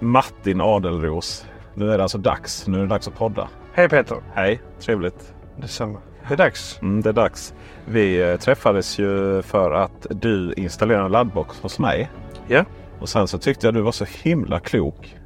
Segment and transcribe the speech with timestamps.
[0.00, 1.46] Martin Adelros.
[1.74, 2.66] Nu är det alltså dags.
[2.66, 3.48] Nu är det dags att podda.
[3.72, 4.16] Hej Peter!
[4.34, 5.34] Hej, trevligt.
[5.56, 5.98] Detsamma.
[6.28, 6.78] Det är dags.
[6.82, 7.54] Mm, det är dags.
[7.86, 12.10] Vi eh, träffades ju för att du installerade en laddbox hos mig.
[12.48, 12.64] Ja.
[13.00, 15.16] Och sen så tyckte jag du var så himla klok.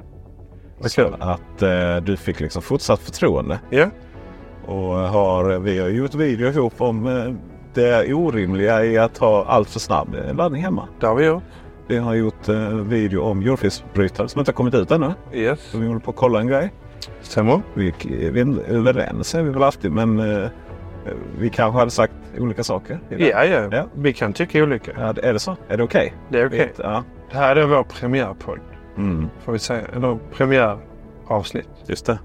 [0.79, 1.15] Vad Så kul.
[1.19, 3.59] att eh, du fick liksom fortsatt förtroende.
[3.69, 3.85] Ja.
[4.65, 7.33] Och har, vi har gjort video ihop om eh,
[7.73, 10.87] det orimliga i att ha allt för snabb eh, laddning hemma.
[10.99, 11.43] Det har vi gjort.
[11.87, 15.13] Vi har gjort eh, video om jordfelsbrytare som inte har kommit ut ännu.
[15.33, 15.59] Yes.
[15.61, 16.73] Så vi håller på att kolla en grej.
[17.21, 17.61] Stämmer.
[17.73, 17.93] Vi,
[18.31, 20.49] vi är överens är vi väl alltid men eh,
[21.39, 22.99] vi kanske hade sagt olika saker.
[23.09, 23.85] Ja, ja, Ja.
[23.95, 24.91] Vi kan tycka olika.
[24.97, 25.55] Ja, är det så?
[25.67, 26.13] Är det okej?
[26.29, 26.73] Det är okej.
[26.77, 27.03] Ja.
[27.31, 28.59] Det här är vår premiärpodd.
[28.97, 29.81] Mm, Får vi säga.
[29.95, 31.69] Eller premiäravsnitt.
[31.87, 32.19] just det.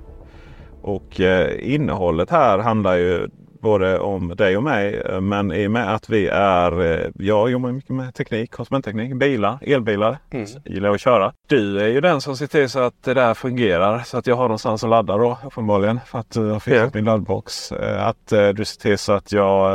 [0.83, 3.29] Och eh, innehållet här handlar ju
[3.61, 4.95] både om dig och mig.
[5.09, 9.15] eh, Men i och med att vi är, eh, jag jobbar mycket med teknik, konsumentteknik,
[9.15, 10.19] bilar, elbilar.
[10.31, 10.47] Mm.
[10.65, 11.33] Gillar att köra.
[11.47, 13.99] Du är ju den som ser till så att det där fungerar.
[13.99, 16.01] Så att jag har någonstans att ladda då uppenbarligen.
[16.07, 16.91] För att eh, jag fixat Ja.
[16.95, 17.73] min laddbox.
[17.99, 19.71] Att du ser till så att jag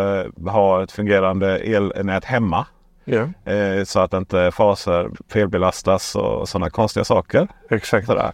[0.47, 2.65] har ett fungerande elnät hemma.
[3.05, 7.47] Eh, Så att inte faser felbelastas och sådana konstiga saker.
[7.69, 8.07] exakt.
[8.07, 8.31] Sådär.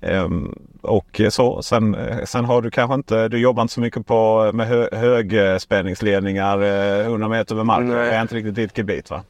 [0.00, 1.62] Ehm, och så.
[1.62, 4.88] Sen, eh, sen har du kanske inte, du jobbar inte så mycket på med hö,
[4.92, 7.88] högspänningsledningar eh, 100 meter över marken.
[7.90, 9.22] Det är inte riktigt ditt gebit va?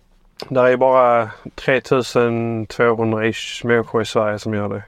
[0.48, 4.82] Det är bara 3200-ish människor i Sverige som gör det.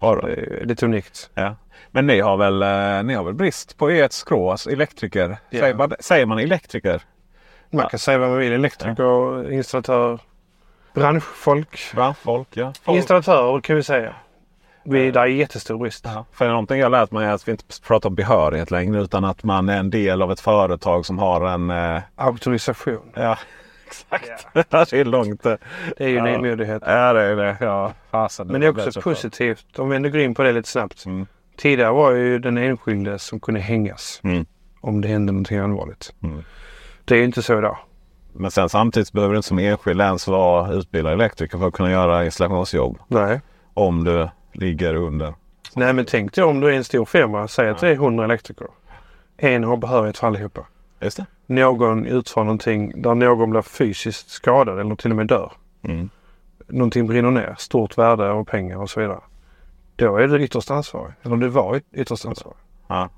[0.00, 0.20] Bra då.
[0.20, 1.30] Det är lite unikt.
[1.34, 1.54] Ja.
[1.90, 5.36] Men ni har väl, eh, ni har väl brist på ert skrå, alltså elektriker?
[5.50, 5.60] Ja.
[5.60, 7.02] Säger, man, säger man elektriker?
[7.70, 7.88] Man Ja.
[7.88, 8.52] kan säga vad man vill.
[8.52, 10.18] Elektriker, installatör,
[10.94, 11.80] branschfolk.
[11.94, 12.72] Branschfolk, ja.
[12.82, 12.96] Folk.
[12.96, 14.14] Installatörer kan vi säga.
[14.84, 16.04] Vi, där är jättestor brist.
[16.04, 16.24] Ja.
[16.32, 19.42] För någonting jag lärt mig är att vi inte pratar om behörighet längre utan att
[19.44, 21.70] man är en del av ett företag som har en...
[21.70, 23.10] Eh, Auktorisation.
[23.14, 23.38] ja,
[23.86, 24.46] exakt.
[24.90, 25.42] det är långt.
[25.42, 25.58] Det
[25.96, 26.38] är ju en Ja.
[26.40, 26.82] nymodighet.
[26.86, 27.56] Ja, det är det.
[27.60, 28.46] Ja, fasen.
[28.46, 29.78] Men det är också så positivt.
[29.78, 31.04] Om vi ändå går in på det lite snabbt.
[31.06, 31.26] Mm.
[31.56, 34.20] Tidigare var ju den enskilde som kunde hängas.
[34.24, 34.46] Mm.
[34.80, 36.14] Om det hände någonting allvarligt.
[36.22, 36.44] Mm.
[37.04, 37.78] Det är ju inte så idag.
[38.32, 41.90] Men sen samtidigt behöver du inte som enskild ens vara utbildad elektriker för att kunna
[41.90, 42.98] göra installationsjobb.
[43.08, 43.40] Nej.
[43.74, 45.34] Om du ligger under.
[45.76, 47.48] Nej men tänk dig om du är en stor firma.
[47.48, 48.66] Säg att det är 100 elektriker.
[49.36, 50.66] En har behörighet för allihopa.
[51.00, 51.26] Just det.
[51.46, 55.52] Någon utför någonting där någon blir fysiskt skadad eller till och med dör.
[55.82, 56.10] Mm.
[56.68, 57.54] Någonting brinner ner.
[57.58, 59.20] Stort värde av pengar och så vidare.
[59.96, 61.12] Då är du ytterst ansvarig.
[61.22, 62.56] Eller du var yt- ytterst ansvarig.
[62.88, 63.08] Ja.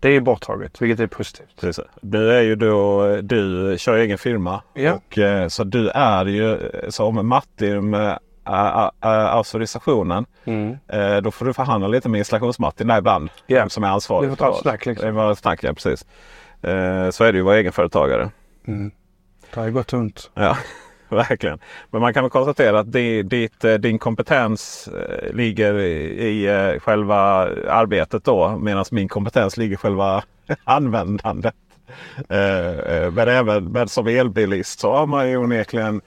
[0.00, 1.60] Det är borttaget vilket är positivt.
[1.60, 1.84] Precis.
[2.00, 4.62] Du är ju då, du kör egen firma.
[4.74, 4.92] Ja.
[4.94, 10.26] Och, eh, så du är ju eh, som Martin med ä- ä- ä- auktorisationen.
[10.44, 10.78] Mm.
[10.88, 13.30] Eh, då får du förhandla lite med installationsmartin där ibland.
[13.46, 13.68] Ja.
[13.68, 14.30] Som är ansvarig.
[14.30, 15.06] Det får ta snack, liksom.
[15.06, 16.06] Det var snack, ja precis.
[16.62, 18.30] Eh, så är det ju att vara egenföretagare.
[18.66, 18.90] Mm.
[19.54, 20.30] Det har gått ont.
[20.34, 20.56] Ja,
[21.08, 21.58] verkligen.
[21.90, 22.92] Men man kan väl konstatera att
[23.24, 24.88] ditt, eh, din kompetens
[25.32, 27.16] ligger i, själva
[27.68, 28.58] arbetet då.
[28.58, 30.22] Medan min kompetens ligger i själva
[30.64, 31.54] användandet.
[33.12, 36.00] Men även men som elbilist så har man ju onekligen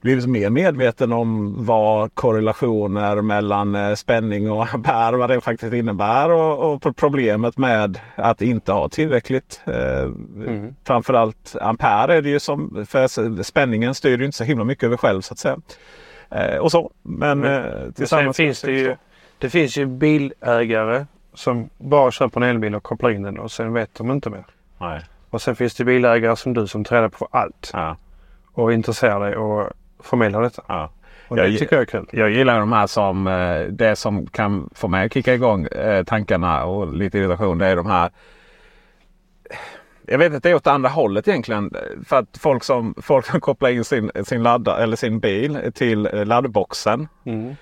[0.00, 6.30] blivit mer medveten om vad korrelationer mellan eh, spänning och ampere, vad det faktiskt innebär.
[6.30, 9.60] Och, och problemet med att inte ha tillräckligt.
[9.66, 10.10] Eh,
[10.46, 10.74] Mm.
[10.84, 14.96] Framförallt ampere är det ju som, för spänningen styr ju inte så himla mycket över
[14.96, 15.56] själv så att säga.
[16.30, 16.90] Eh, och så.
[17.02, 18.96] Men, eh, Men sen tillsammans finns det ju,
[19.38, 23.72] det finns ju bilägare som bara köper en elbil och kopplar in den och sen
[23.72, 24.44] vet de inte mer.
[24.78, 25.00] Nej.
[25.30, 27.96] Och sen finns det bilägare som du som träder på allt Ja,
[28.52, 29.70] och intresserar dig och
[30.02, 30.62] förmedlar detta.
[30.66, 30.90] ja.
[31.30, 32.06] Och Jag det tycker jag är kul.
[32.12, 36.04] Jag gillar de här som eh, det som kan få mig att kicka igång eh,
[36.04, 37.58] tankarna och lite irritation.
[37.58, 38.10] Det är de här.
[40.06, 41.74] Jag vet att det är åt andra hållet egentligen.
[42.06, 46.06] För att folk som, folk som kopplar in sin, sin, ladda, eller sin bil till
[46.06, 47.08] eh, laddboxen.
[47.24, 47.56] Mm.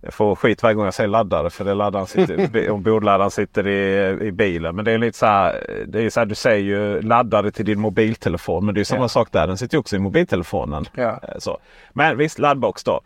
[0.00, 3.66] Jag får skit varje gång jag säger laddare för det laddaren sitter, och bordladdaren sitter
[3.66, 4.76] i, i bilen.
[4.76, 7.64] Men det är lite så här, det är så här, du säger ju laddare till
[7.64, 8.66] din mobiltelefon.
[8.66, 9.08] Men det är samma Ja.
[9.08, 9.46] sak där.
[9.46, 10.84] Den sitter ju också i mobiltelefonen.
[10.94, 11.20] Ja.
[11.22, 11.58] Eh, Så.
[11.92, 13.00] Men visst, laddbox då.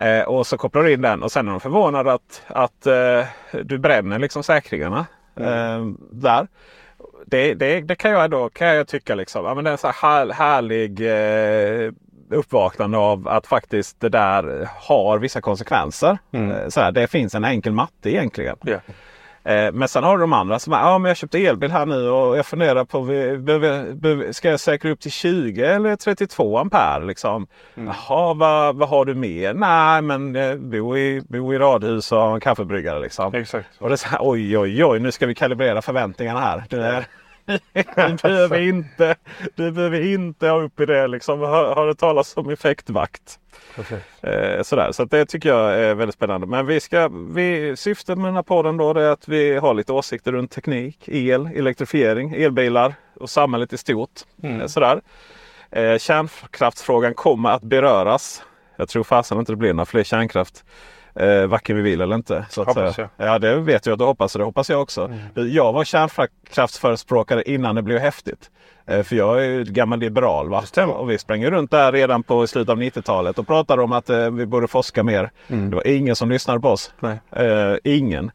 [0.00, 3.24] Eh, och så kopplar du in den och sen är de förvånade att, att eh,
[3.64, 5.06] du bränner liksom säkringarna.
[5.40, 6.46] Eh, där.
[7.26, 9.44] Det, det, det kan jag då kan jag tycka liksom.
[9.44, 9.94] Ja, men det är en så här
[10.26, 11.92] här- härlig eh,
[12.32, 16.18] uppvaknande av att faktiskt det där har vissa konsekvenser.
[16.32, 16.50] Mm.
[16.50, 18.56] Eh, så här, det finns en enkel matte egentligen.
[19.44, 21.86] Eh, men sen har du de andra som är, ja men jag köpte elbil här
[21.86, 27.04] nu och jag funderar på, ska jag säkra upp till 20 eller 32 ampere?
[27.04, 27.46] Liksom.
[27.76, 27.92] Mm.
[28.08, 29.54] Jaha, vad, vad har du mer?
[29.54, 33.34] Nej, men eh, bo i, bo i radhus och en kaffebryggare liksom.
[33.34, 33.68] Exakt.
[33.78, 36.64] Och det är så här, oj, oj, oj, nu ska vi kalibrera förväntningarna här.
[36.68, 37.06] Det är,
[37.72, 39.16] du, behöver inte,
[39.54, 41.40] du behöver inte ha upp i det liksom.
[41.40, 43.38] Har, har det talats om effektvakt.
[44.20, 44.92] Eh, sådär.
[44.92, 46.46] Så det tycker jag är väldigt spännande.
[46.46, 49.92] Men vi ska, vi, syftet med den här podden då är att vi har lite
[49.92, 54.20] åsikter runt teknik, el, elektrifiering, elbilar och samhället i stort.
[54.42, 54.60] Mm.
[54.60, 55.00] Eh, sådär.
[55.70, 58.42] Eh, kärnkraftsfrågan kommer att beröras.
[58.76, 60.64] Jag tror fasen inte det blir några fler kärnkraft.
[61.14, 62.46] Eh, varken vi vill eller inte.
[62.50, 63.08] Så Hoppas jag.
[63.16, 65.04] Ja det vet jag att du hoppas och det hoppas jag också.
[65.04, 65.52] Mm.
[65.52, 68.50] Jag var kärnkraftsförespråkare innan det blev häftigt.
[68.86, 70.48] Eh, För jag är ju gammal liberal.
[70.48, 70.64] Va?
[70.86, 74.30] Och vi sprang runt där redan på slutet av 90-talet och pratade om att eh,
[74.30, 75.30] vi borde forska mer.
[75.48, 75.70] Mm.
[75.70, 76.92] Det var ingen som lyssnade på oss.
[77.32, 78.30] Eh, ingen.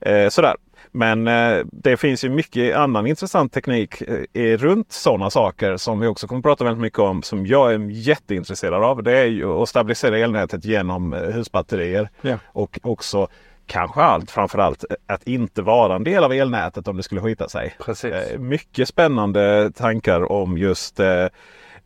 [0.00, 0.54] Eh, sådär.
[0.96, 4.02] Men eh, det finns ju mycket annan intressant teknik
[4.34, 7.22] eh, runt sådana saker som vi också kommer att prata väldigt mycket om.
[7.22, 9.02] Som jag är jätteintresserad av.
[9.02, 12.08] Det är ju att stabilisera elnätet genom eh, husbatterier.
[12.20, 12.38] Ja.
[12.46, 13.28] Och också
[13.66, 17.76] kanske allt, framförallt att inte vara en del av elnätet om det skulle skita sig.
[17.84, 18.14] Precis.
[18.38, 21.00] Mycket spännande tankar om just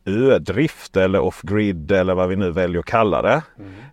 [0.09, 3.41] ödrift eller off-grid eller vad vi nu väljer att kalla det.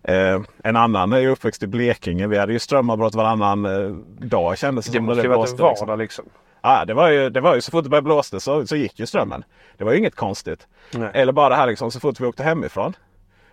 [0.03, 2.27] Eh, en annan är ju uppväxt i Blekinge.
[2.27, 3.89] Vi hade ju strömavbrott varannan eh,
[4.27, 5.05] dag kändes det Det som.
[5.05, 5.87] måste när ju varit en liksom.
[5.87, 6.25] vardag liksom.
[6.61, 8.99] Ja, det, var ju, det var ju så fort det började blåste så, så gick
[8.99, 9.43] ju strömmen.
[9.77, 10.67] Det var ju inget konstigt.
[10.91, 11.09] Nej.
[11.13, 12.93] Eller bara det här liksom så fort vi åkte hemifrån.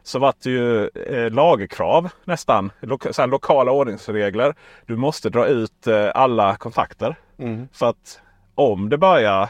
[0.03, 2.73] Så var det ju eh, lagerkrav nästan.
[2.81, 4.55] Loka, så lokala ordningsregler.
[4.87, 7.17] Du måste dra ut eh, alla kontakter.
[7.39, 7.69] Mm.
[7.73, 8.21] För att
[8.55, 9.49] om det börjar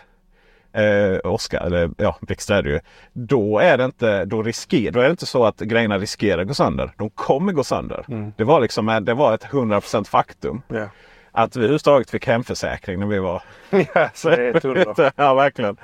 [0.75, 2.81] eh, åska, eller ja, blixtra är det ju.
[3.13, 6.49] Då är det inte, då risker, då är det inte så att grejerna riskerar att
[6.49, 6.91] gå sönder.
[6.97, 8.05] De kommer gå sönder.
[8.09, 8.33] Mm.
[8.37, 10.63] Det var liksom det var ett 100% faktum.
[10.69, 10.89] Ja.
[11.37, 15.13] Att vi överhuvudtaget fick hemförsäkring när vi var ja, det är under.
[15.17, 15.77] ja, verkligen.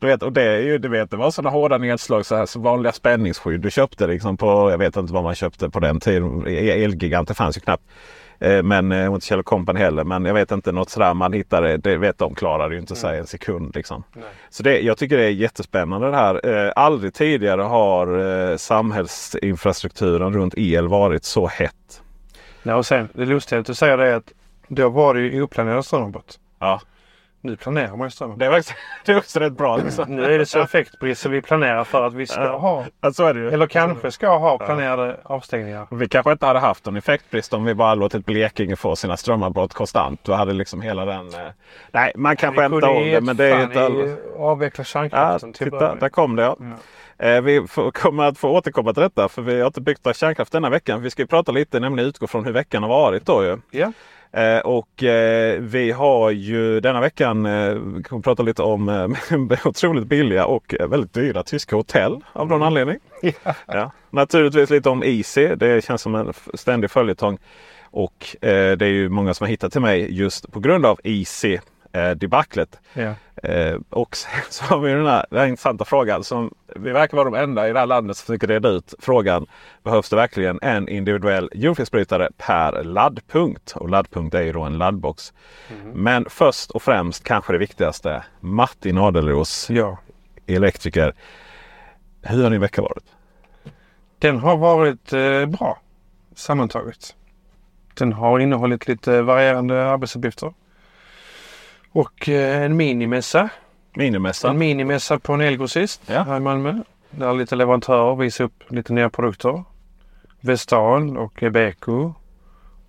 [0.00, 2.46] Du vet, och det, är ju, du vet, det var sådana hårda nedslag, så här,
[2.46, 3.60] så vanliga spänningsskydd.
[3.60, 6.46] Du köpte liksom på, jag vet inte vad man köpte på den tiden.
[6.46, 7.84] Elgiganter fanns ju knappt.
[8.40, 10.04] Eh, Men eh, inte Kjell Company heller.
[10.04, 11.76] Men jag vet inte något sådär man hittade.
[11.76, 13.74] Det vet de klarade ju inte sig en sekund.
[13.74, 14.04] Liksom.
[14.12, 14.24] Nej.
[14.50, 16.66] Så det, jag tycker det är jättespännande det här.
[16.66, 18.18] Eh, aldrig tidigare har
[18.50, 22.02] eh, samhällsinfrastrukturen runt el varit så hett.
[22.62, 24.32] Nej, och sen det lustiga att du säger det är att
[24.68, 26.38] då var det ju oplanerat strömavbrott.
[26.58, 26.80] Ja,
[27.48, 28.38] Nu planerar man ju strömavbrott.
[28.50, 28.72] det är, också,
[29.04, 29.76] det är också rätt bra.
[29.76, 30.16] Liksom.
[30.16, 32.56] Nu är det så effektbrist så vi planerar för att vi ska Ja.
[32.58, 33.48] ha, Ja, så är det ju.
[33.50, 35.86] eller kanske ska ha planerade avstängningar.
[35.90, 39.74] Vi kanske inte hade haft någon effektbrist om vi bara låtit Blekinge få sina strömavbrott
[39.74, 40.20] konstant.
[40.24, 41.28] Då hade liksom hela den...
[41.34, 41.40] Eh...
[41.92, 45.66] Nej, man kan skämta om det men det är inte i avveckla Ja, kärnkraften till
[45.66, 45.98] titta, början.
[45.98, 46.56] där kom det ja.
[46.60, 47.26] Ja.
[47.26, 50.52] Eh, vi får, kommer att få återkomma till detta för vi har inte byggt kärnkraft
[50.52, 51.02] denna veckan.
[51.02, 53.58] Vi ska ju prata lite, nämligen utgå från hur veckan har varit då ju.
[53.70, 53.92] Ja.
[54.32, 60.06] Eh, och eh, vi har ju denna veckan eh, kommer prata lite om eh, otroligt
[60.06, 62.98] billiga och eh, väldigt dyra tyska hotell av någon anledning.
[63.66, 63.90] Ja.
[64.10, 65.46] Naturligtvis lite om Easy.
[65.46, 67.38] Det känns som en ständig följetong.
[67.90, 71.58] Och det är ju många som har hittat till mig just på grund av Easy
[71.92, 72.78] eh, debaclet.
[72.92, 73.14] Ja.
[73.42, 77.16] Eh, och sen så har vi den här, den här intressanta frågan som vi verkar
[77.16, 79.46] vara de enda i det här landet som försöker reda ut frågan.
[79.82, 83.72] Behövs det verkligen en individuell hjulfelsbrytare per laddpunkt?
[83.76, 85.32] Och laddpunkt är ju då en laddbox.
[85.94, 88.24] Men först och främst kanske det viktigaste.
[88.40, 89.98] Martin Adelros, ja.
[90.46, 91.14] elektriker.
[92.22, 93.04] Hur har din vecka varit?
[94.18, 95.78] Den har varit eh, bra
[96.34, 97.14] sammantaget.
[97.94, 100.52] Den har innehållit lite varierande arbetsuppgifter.
[101.92, 103.48] Och eh, en minimässa.
[103.96, 104.50] Minimässa?
[104.50, 106.22] En minimässa på en elgrossist Ja.
[106.22, 106.74] här i Malmö.
[107.10, 109.64] Där lite leverantörer visar upp lite nya produkter.
[110.40, 112.12] Vestal och Beko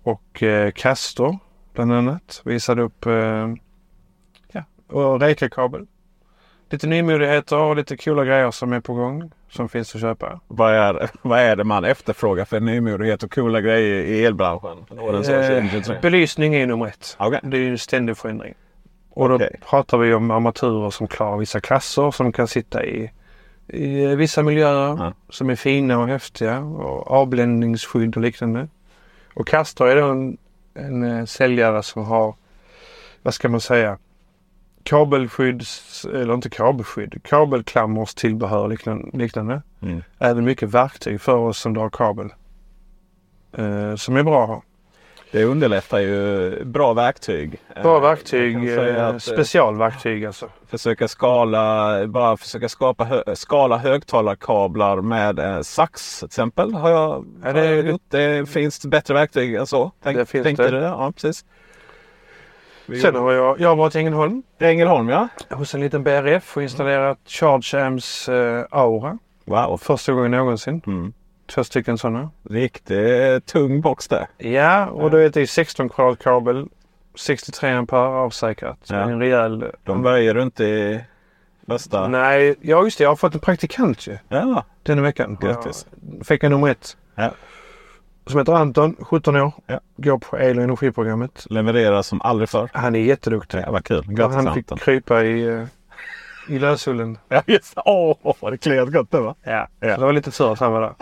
[0.02, 1.38] och eh, Castor
[1.74, 3.48] bland annat visade upp eh,
[4.52, 5.86] ja, och Reika-kabel.
[6.70, 10.40] Lite nymodigheter och lite coola grejer som är på gång som finns att köpa.
[10.46, 14.78] Vad, är, vad är det man efterfrågar för nymodighet och coola grejer i elbranschen?
[14.90, 15.98] Eh, 2023?
[16.02, 17.16] belysning är nummer ett.
[17.18, 17.40] Okej.
[17.42, 18.54] Det är ju en ständig förändring.
[19.20, 19.60] Och då Okej.
[19.70, 23.10] pratar vi om armaturer som klarar vissa klasser som kan sitta i,
[23.68, 25.12] i vissa miljöer Ja.
[25.28, 28.68] som är fina och häftiga och avbländningsskydd och liknande.
[29.34, 30.38] Och Castor är då en,
[30.74, 32.34] en eh, säljare som har,
[33.22, 33.98] vad ska man säga,
[34.82, 35.62] kabelskydd,
[36.14, 39.18] eller inte kabelskydd, kabelklammers tillbehör liknande.
[39.18, 39.62] liknande.
[39.82, 40.02] Mm.
[40.18, 42.28] Även mycket verktyg för oss som drar kabel.
[43.52, 44.62] Eh, som är bra att ha.
[45.32, 47.60] Det underlättar ju bra verktyg.
[47.82, 50.48] Bra Eh, verktyg, eh, att, eh, specialverktyg alltså.
[50.66, 56.74] Försöka skala, bara försöka skapa hö, skala högtalarkablar med eh, sax till exempel.
[56.74, 58.02] Har jag, Ja, det- har jag gjort.
[58.08, 59.92] Det finns bättre verktyg än så.
[60.02, 60.78] Tänk, Det finns tänkte det.
[60.78, 61.44] du Ja, precis.
[62.86, 65.28] Vi Sen har jag, jag har varit i Ängelholm Ängelholm ja.
[65.50, 69.18] hos en liten BRF och installerat Charge Amps eh, Aura.
[69.44, 69.76] Wow.
[69.82, 70.82] Första gången någonsin.
[70.86, 71.12] Mm.
[71.50, 72.30] Två stycken sådana.
[72.50, 74.26] Riktigt tung box det.
[74.38, 76.68] Ja, och då är det 16 kvadrat kabel
[77.14, 78.78] 63 ampere avsäkrat.
[78.86, 78.96] Ja.
[78.96, 79.64] En rejäl...
[79.84, 81.00] De böjer du inte i
[81.66, 82.08] bästa...
[82.08, 83.04] Nej, ja just det.
[83.04, 84.18] Jag har fått en praktikant ju.
[84.28, 85.38] Ja, Denna veckan.
[85.40, 85.86] Grattis.
[86.18, 86.96] Jag fick en nummer ett.
[87.14, 87.30] Ja.
[88.26, 89.52] Som heter Anton, 17 år.
[89.66, 89.80] Ja.
[89.96, 91.46] Går på el och energiprogrammet.
[91.50, 92.68] levererar som aldrig förr.
[92.72, 93.58] Han är jätteduktig.
[93.66, 94.04] Ja, vad kul.
[94.06, 94.78] Grattis han fick Anton.
[94.78, 95.64] krypa i, eh,
[96.48, 97.18] i lösullen.
[97.28, 97.82] Ja, just det.
[97.84, 99.34] Åh, vad det kliade gott det va?
[99.42, 99.68] Ja.
[99.80, 99.94] Ja.
[99.94, 100.94] Så det var lite tur att han var där.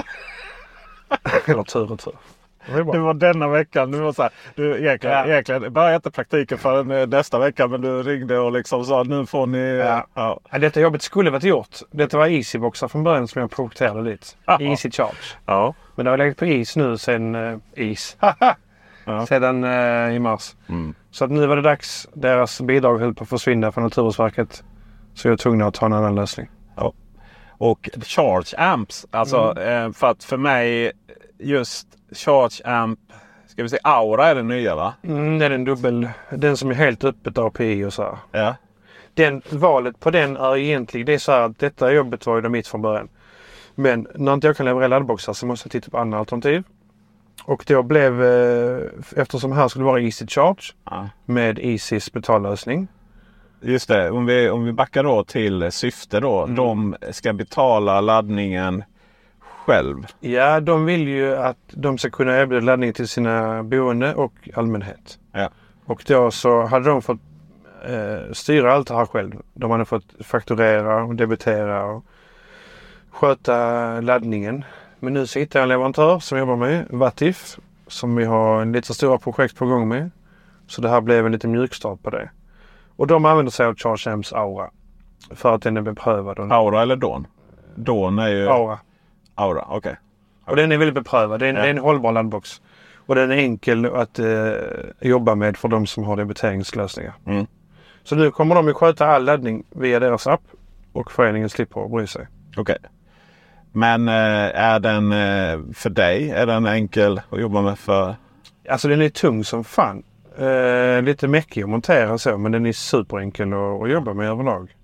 [1.46, 2.12] Eller tur och tur.
[2.66, 3.00] Det var Det bra.
[3.02, 3.90] var denna veckan.
[3.90, 5.26] Du var så här, du egentligen, Ja.
[5.26, 7.68] egentligen började inte praktiken förrän eh, nästa vecka.
[7.68, 9.58] Men du ringde och liksom sa nu får ni...
[9.76, 10.06] Ja.
[10.14, 10.40] ja.
[10.50, 11.76] Ja, detta jobbet skulle varit gjort.
[11.90, 14.36] Detta var Easyboxar från början som jag projekterade dit.
[14.46, 14.58] Jaha.
[14.62, 15.16] Easy Charge.
[15.46, 15.74] ja.
[15.94, 18.16] Men det har legat på is nu sen eh, is.
[19.04, 19.26] Ja.
[19.26, 20.56] Sedan eh, i mars.
[20.68, 20.94] Mm.
[21.10, 22.08] Så att nu var det dags.
[22.14, 24.64] Deras bidrag höll på att försvinna från Naturvårdsverket.
[25.14, 26.48] Så jag är tvungen att ta en annan lösning.
[27.58, 29.06] Och charge amps.
[29.10, 29.86] Alltså Mm.
[29.86, 30.92] eh, för att för mig
[31.38, 32.98] just charge amp.
[33.46, 34.94] Ska vi säga aura är det nya va?
[35.02, 36.08] Mm, det är en dubbel.
[36.30, 38.16] Den som är helt öppet API och så här.
[38.32, 38.54] Ja.
[39.14, 42.48] Den, valet på den är egentligen, det är så här att detta jobbet var ju
[42.48, 43.08] mitt från början.
[43.74, 46.62] Men när inte jag kan leverera laddboxar så måste jag titta på andra alternativ.
[47.44, 48.82] Och då blev, eh,
[49.16, 51.08] eftersom här skulle vara Easy Charge ja.
[51.24, 52.88] med Easys betallösning.
[53.60, 54.10] Just det.
[54.10, 56.42] Om vi, om vi backar då till syfte då.
[56.42, 56.56] Mm.
[56.56, 58.84] De ska betala laddningen
[59.40, 60.06] själv.
[60.20, 65.18] Ja, de vill ju att de ska kunna erbjuda laddning till sina boende och allmänhet.
[65.32, 65.50] Ja.
[65.84, 67.20] Och då så hade de fått
[67.86, 69.32] eh, styra allt det här själv.
[69.54, 72.04] De hade fått fakturera och debitera och
[73.10, 74.64] sköta laddningen.
[75.00, 77.58] Men nu så hittar jag en leverantör som jobbar med Vatif.
[77.86, 80.10] Som vi har en lite stora projekt på gång med.
[80.66, 82.30] Så det här blev en liten mjukstart på det.
[82.98, 84.70] Och de använder sig av Charge Amps Aura.
[85.30, 86.38] För att den är beprövad.
[86.38, 87.26] Och Aura eller Dawn?
[87.74, 88.78] Dawn är ju Aura.
[89.34, 89.64] Aura.
[89.68, 89.96] Okej.
[90.44, 91.40] Och den är väldigt beprövad.
[91.40, 91.62] Det är en, Ja.
[91.62, 92.62] det är en hållbar laddbox.
[93.06, 94.52] Och den är enkel att eh,
[95.00, 97.14] jobba med för de som har debiteringslösningar.
[97.26, 97.46] Mm.
[98.04, 100.42] Så nu kommer de att sköta all laddning via deras app.
[100.92, 102.26] Och föreningen slipper att bry sig.
[102.56, 102.76] Okej.
[103.72, 104.14] Men eh,
[104.54, 106.30] är den eh, för dig?
[106.30, 108.16] Är den enkel att jobba med för?
[108.68, 110.02] Alltså den är tung som fan.
[110.38, 114.76] Eh, lite mäckig att montera så men den är superenkel att, att jobba med överlag.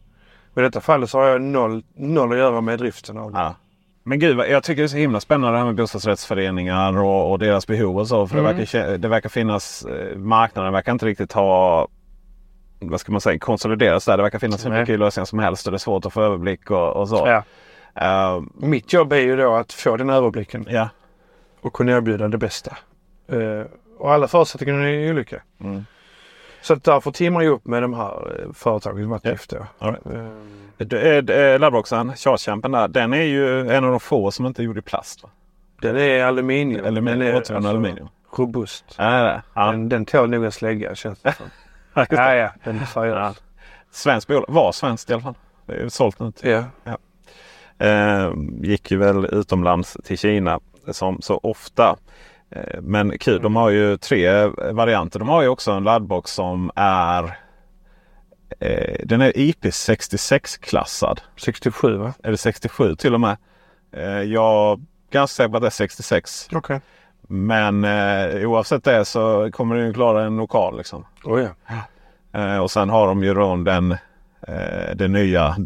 [0.56, 3.40] I detta fallet så har jag noll, noll att göra med driften av den.
[3.40, 3.54] Ja.
[4.02, 7.38] Men gud, jag tycker det är så himla spännande det här med bostadsrättsföreningar och, och
[7.38, 8.26] deras behov och så.
[8.26, 8.56] För Mm.
[8.56, 11.88] det, verkar, det verkar finnas, eh, marknaden verkar inte riktigt ha,
[12.78, 14.16] vad ska man säga, konsolideras där.
[14.16, 16.70] Det verkar finnas hur mycket lösningar som helst och det är svårt att få överblick
[16.70, 17.16] och, och så.
[17.26, 17.42] Ja.
[17.94, 20.88] Eh, Mitt jobb är ju då att få den överblicken ja.
[21.60, 22.76] och kunna erbjuda det bästa.
[23.28, 23.66] Eh,
[23.98, 25.42] och alla förutsättningar är olika.
[25.60, 25.84] Mm.
[26.62, 29.52] Så att därför teamar jag upp med de här eh, företagen Vattgift.
[29.52, 29.66] Ja.
[29.78, 29.96] All
[30.78, 30.92] right.
[31.28, 34.64] Eh, eh, Laddboxen, Chargechampen där, den är ju en av de få som inte är
[34.64, 35.22] gjord i plast.
[35.22, 35.28] Va?
[35.80, 36.84] Den är aluminium.
[36.84, 38.08] Eller den är återvunnet aluminium.
[38.36, 38.84] robust.
[38.98, 39.40] Ja.
[39.54, 39.70] Ja.
[39.70, 41.46] Den, den tål nog en slägga känns det som.
[42.10, 43.16] Ja, ja, den är seriös.
[43.16, 43.34] Ja.
[43.90, 44.44] Svenskt bolag.
[44.48, 45.34] Var svenskt i alla fall.
[45.66, 46.32] Det är ju sålt nu.
[46.42, 46.98] Ja.
[47.86, 48.32] Eh,
[48.62, 50.60] gick ju väl utomlands till Kina
[50.92, 51.96] som så ofta.
[52.50, 55.18] Eh, men kul, de har ju tre varianter.
[55.18, 57.38] De har ju också en laddbox som är
[58.60, 61.20] eh, Den är IP66 klassad.
[61.36, 62.14] 67 va?
[62.22, 63.36] Är det 67 till och med?
[63.92, 66.48] Eh, jag är ganska säker på att det är 66.
[66.52, 66.80] Okej.
[67.28, 70.76] Men eh, oavsett det så kommer den klara en lokal.
[70.76, 71.06] Liksom.
[71.24, 71.50] Oh, ja.
[72.40, 73.92] Eh, och sen har de ju då den,
[74.48, 75.56] eh, den nya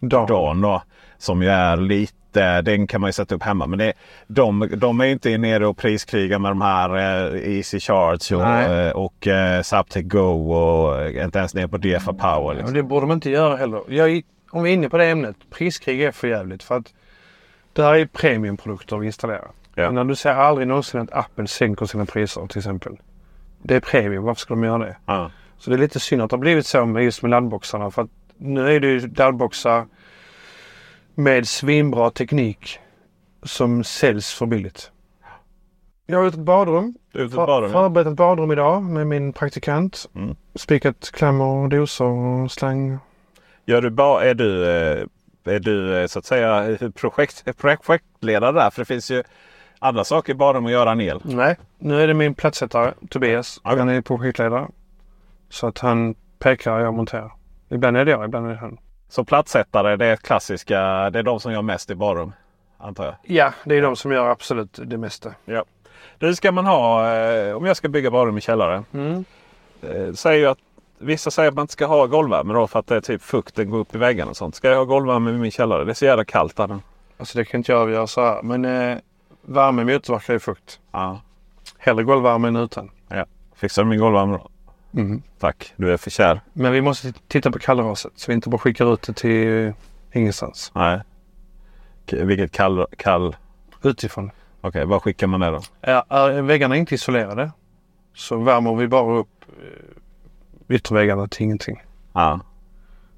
[0.00, 0.26] Dawn.
[0.26, 0.82] Dawn då.
[1.18, 3.66] Som ju är lite, den kan man ju sätta upp hemma.
[3.66, 3.92] Men det,
[4.26, 8.42] de, de är ju inte nere och priskrigar med de här eh, Easy Charge och,
[8.48, 8.86] Nej.
[8.86, 12.52] eh, och eh, Zaptec Go och eh, inte ens ner på DFA Power.
[12.52, 12.74] Ja, Liksom.
[12.74, 13.80] det borde man inte göra heller.
[13.88, 15.36] Jag, om vi är inne på det ämnet.
[15.50, 16.94] Priskrig är för jävligt för att
[17.72, 19.50] det här är premiumprodukter vi installerar.
[19.74, 19.82] Ja.
[19.86, 22.96] Men när du ser aldrig någonsin att Apple sänker sina priser till exempel.
[23.62, 24.24] Det är premium.
[24.24, 24.96] Varför ska de göra det?
[25.06, 25.30] Ja.
[25.58, 27.90] Så det är lite synd att det har blivit så med just med laddboxarna.
[27.90, 29.86] För att nu är det ju laddboxar
[31.14, 32.78] med svinbra teknik
[33.42, 34.90] som säljs för billigt.
[36.06, 36.94] Jag har gjort ett badrum.
[37.12, 37.72] Ute i För, badrummet.
[37.72, 40.06] förberett ett badrum idag med min praktikant.
[40.14, 40.36] Mm.
[40.54, 42.98] Spikat klämmor, dosor och slang.
[43.66, 45.06] Gör du ba, är du, eh,
[45.44, 48.70] är du eh, så att säga projekt, projektledare där?
[48.70, 49.22] För det finns ju
[49.78, 51.20] andra saker bara med att göra en el.
[51.24, 53.60] Nej, nu är det min platssättare Tobias.
[53.64, 53.78] Okej.
[53.78, 54.68] Han är projektledare.
[55.48, 57.32] Så att han pekar och jag monterar.
[57.68, 58.78] Ibland är det jag, ibland är det han.
[59.14, 62.32] Så platssättare det är klassiska, det är de som gör mest i badrum.
[62.78, 63.14] Antar jag.
[63.22, 65.34] Ja, det är de som gör absolut det mesta.
[66.18, 68.84] Det ska man ha eh, om jag ska bygga badrum i källare.
[68.94, 69.24] Mm.
[69.82, 70.58] Eh, säger att
[70.98, 73.70] Vissa säger att man inte ska ha golvvärme då för att det är typ fukten
[73.70, 74.54] går upp i väggarna och sånt.
[74.54, 75.84] Ska jag ha golvvärme i min källare?
[75.84, 76.78] Det är så jävla kallt där.
[77.16, 78.42] Alltså det kan inte jag avgöra så här.
[78.42, 78.98] Men eh,
[79.42, 80.80] värme motverkar ju fukt.
[80.92, 81.20] Ja.
[81.78, 82.90] Hellre golvvärme än utan.
[83.54, 84.48] Fixar du min golvvärme då?
[84.96, 85.22] Mm.
[85.38, 86.40] Tack, du är för kär.
[86.52, 89.74] Men vi måste titta på kallraset så vi inte bara skickar ut det till eh,
[90.12, 90.72] ingenstans.
[90.74, 91.00] Nej.
[92.12, 92.86] Vilket kall...
[92.96, 93.36] kall...
[93.82, 94.30] Utifrån.
[94.60, 95.60] Okej, vad skickar man det då?
[95.80, 97.50] Är, är väggarna inte isolerade
[98.14, 101.82] så värmer vi bara upp eh, ytterväggarna till ingenting.
[102.12, 102.40] Ja.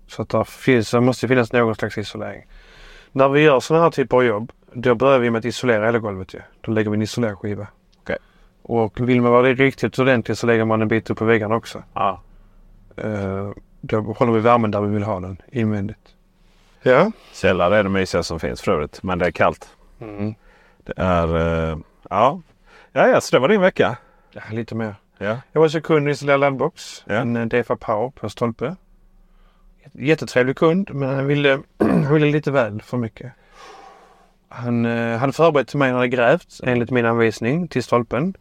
[0.07, 2.47] Så att där, finns, det måste finnas någon slags isolering.
[3.13, 5.99] När vi gör sådana här typer av jobb då börjar vi med att isolera hela
[5.99, 6.41] golvet ju.
[6.61, 7.67] Då lägger vi en isolerskiva.
[8.69, 11.83] Och vill man vara riktigt ordentlig så lägger man en bit upp på väggarna också.
[11.95, 12.21] ja.
[12.97, 16.15] Eh, då håller vi värmen där vi vill ha den invändigt.
[16.83, 17.13] Ja.
[17.33, 19.03] Källare är det mysigaste som finns för övrigt.
[19.03, 19.69] Men det är kallt.
[20.01, 20.35] Mm.
[20.79, 21.37] Det är...
[21.71, 21.79] eh,
[22.11, 22.41] ja.
[22.93, 23.97] Ja, ja, så det var din vecka.
[24.33, 24.41] ja.
[24.51, 24.95] Lite mer.
[25.19, 25.37] Ja.
[25.53, 27.03] Jag var så kund i en lilla laddbox.
[27.07, 27.15] Ja.
[27.15, 28.77] En eh, DEFA Power på stolpe.
[29.93, 33.33] Jättetrevlig kund men han ville, han ville lite väl för mycket.
[34.49, 38.35] Han eh, hade förberett till mig när han hade grävt enligt min anvisning till stolpen.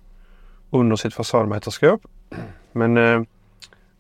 [0.76, 2.02] Under sitt fasadmätarskåp.
[2.72, 3.20] Men eh,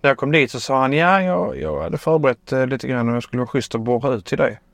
[0.02, 3.10] när jag kom dit så sa han ja jag, jag hade förberett eh, lite grann
[3.10, 4.60] och jag skulle vara schysst att borra ut till dig.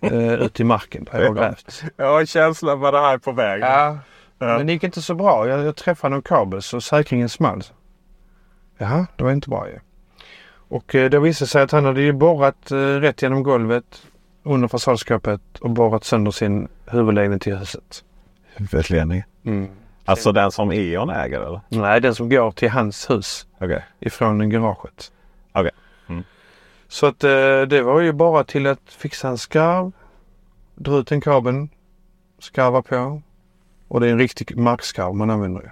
[0.00, 1.82] Eh, ut i marken där jag har grävt.
[1.96, 3.60] Jag har känslan vad det här är på väg.
[3.62, 3.98] Ja,
[4.38, 4.46] Ja.
[4.46, 5.48] men det gick inte så bra.
[5.48, 7.62] Jag, jag träffade någon kabel så säkringen small.
[8.78, 9.78] Jaha, det var inte bra ju.
[10.68, 14.02] Och eh, det visade sig att han hade ju borrat eh, rätt genom golvet
[14.42, 18.04] under fasadskåpet och borrat sönder sin huvudledning till huset.
[18.54, 19.24] Huvudledning.
[20.06, 21.60] Alltså den som E.ON äger eller?
[21.68, 23.84] Nej, den som går till hans hus Okej.
[24.00, 25.12] ifrån garaget.
[25.52, 25.70] Okej.
[26.08, 26.24] Mm.
[26.88, 29.92] Så att eh, det var ju bara till att fixa en skarv,
[30.74, 31.68] dra ut den kabeln,
[32.38, 33.22] skarva på
[33.88, 35.68] och det är en riktig markskarv man använder ju.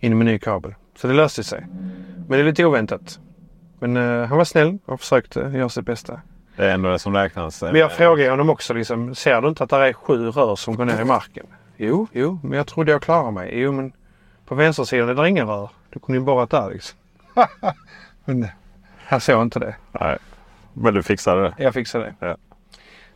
[0.00, 0.74] In med ny kabel.
[0.96, 1.66] Så det löste sig.
[2.16, 3.18] Men det är lite oväntat.
[3.78, 6.20] Men eh, han var snäll och försökte göra sitt bästa.
[6.56, 7.62] Det är ändå det som räknas.
[7.62, 10.76] Men jag frågade honom också liksom, ser du inte att det är sju rör som
[10.76, 11.46] går ner i marken?
[11.84, 13.60] Jo, jo, men jag trodde jag klarade mig.
[13.60, 13.92] Jo, men
[14.46, 15.70] på vänstersidan är det inga rör.
[15.90, 16.98] Du kunde ju borrat där liksom.
[18.24, 18.46] men
[18.96, 19.74] han såg inte det.
[20.00, 20.18] Nej.
[20.72, 21.54] Men du fixade det?
[21.58, 22.26] Jag fixade det.
[22.26, 22.36] Ja.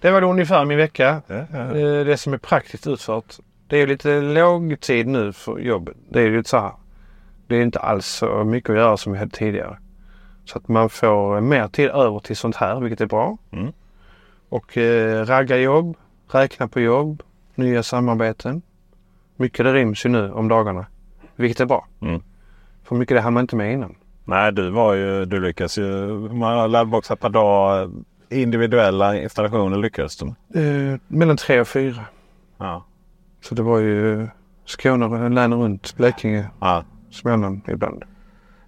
[0.00, 1.22] Det var ungefär min vecka.
[1.26, 1.58] Ja, ja.
[1.58, 3.34] Eh, Det som är praktiskt utfört.
[3.66, 5.96] Det är lite låg tid nu för jobbet.
[6.10, 6.72] Det är ju lite så här.
[7.46, 9.78] Det är inte alls så mycket att göra som vi hade tidigare.
[10.44, 13.38] Så att man får mer tid över till sånt här, vilket är bra.
[13.50, 13.72] Mm.
[14.48, 15.96] Och eh, ragga jobb,
[16.30, 17.22] räkna på jobb,
[17.56, 18.62] nya samarbeten.
[19.36, 20.86] Mycket det ryms ju nu om dagarna.
[21.36, 21.86] Vilket är bra.
[22.00, 22.22] Mm.
[22.84, 23.94] För mycket det hann man inte med innan.
[24.24, 26.06] Nej, du var ju, du lyckas ju.
[26.18, 27.90] Många laddboxar per dag,
[28.30, 30.26] individuella installationer lyckades du?
[30.60, 32.04] Eh, mellan tre och fyra.
[32.58, 32.84] Ja.
[33.40, 34.28] Så det var ju
[34.64, 36.84] Skåne, länen runt, Blekinge, ja.
[37.10, 38.04] Småland ibland.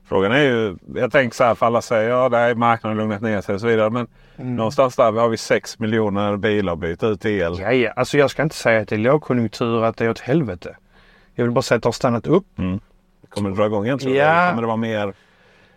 [0.09, 3.23] Frågan är ju, jag tänker så här för alla säger ja det är marknaden lugnat
[3.23, 3.91] ner sig och så vidare.
[3.91, 7.57] Men någonstans där har vi 6 miljoner bilar att byta ut till el.
[7.61, 7.93] Ja, ja.
[7.97, 10.77] Alltså jag ska inte säga att det är lågkonjunktur, att det är åt helvete.
[11.35, 12.47] Jag vill bara säga att det har stannat upp.
[13.29, 14.17] Kommer det dra igång igen tror du?
[14.19, 14.25] Ja.
[14.25, 15.13] Eller Kommer det vara mer?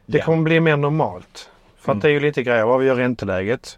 [0.06, 0.24] Det Ja.
[0.26, 1.50] kommer bli mer normalt.
[1.80, 1.98] För Mm.
[1.98, 2.66] att det är ju lite grejer.
[2.66, 3.78] Vad vi gör ränteläget.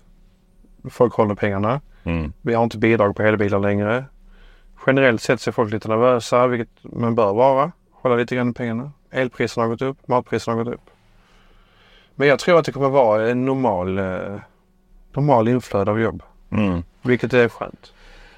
[0.90, 1.82] Folk håller pengarna.
[2.04, 2.34] Mm.
[2.42, 4.06] Vi har inte bidrag på elbilar längre.
[4.88, 7.72] Generellt sett så är folk lite nervösa, vilket man bör vara.
[7.92, 8.92] Hålla lite grann pengarna.
[9.14, 10.90] Elpriserna har gått upp, matpriserna har gått upp.
[12.16, 14.36] Men jag tror att det kommer vara en normal, eh,
[15.14, 16.24] normal inflöde av jobb.
[16.52, 16.84] Mm.
[17.02, 17.94] Vilket är skönt.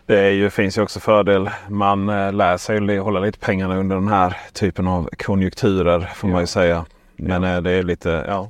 [0.06, 1.50] Det är ju, finns ju också fördel.
[1.70, 6.36] Man eh, lär sig hålla lite pengarna under den här typen av konjunkturer får man
[6.36, 6.42] Ja.
[6.42, 6.86] ju säga.
[7.16, 8.50] Men eh, det är lite, ja.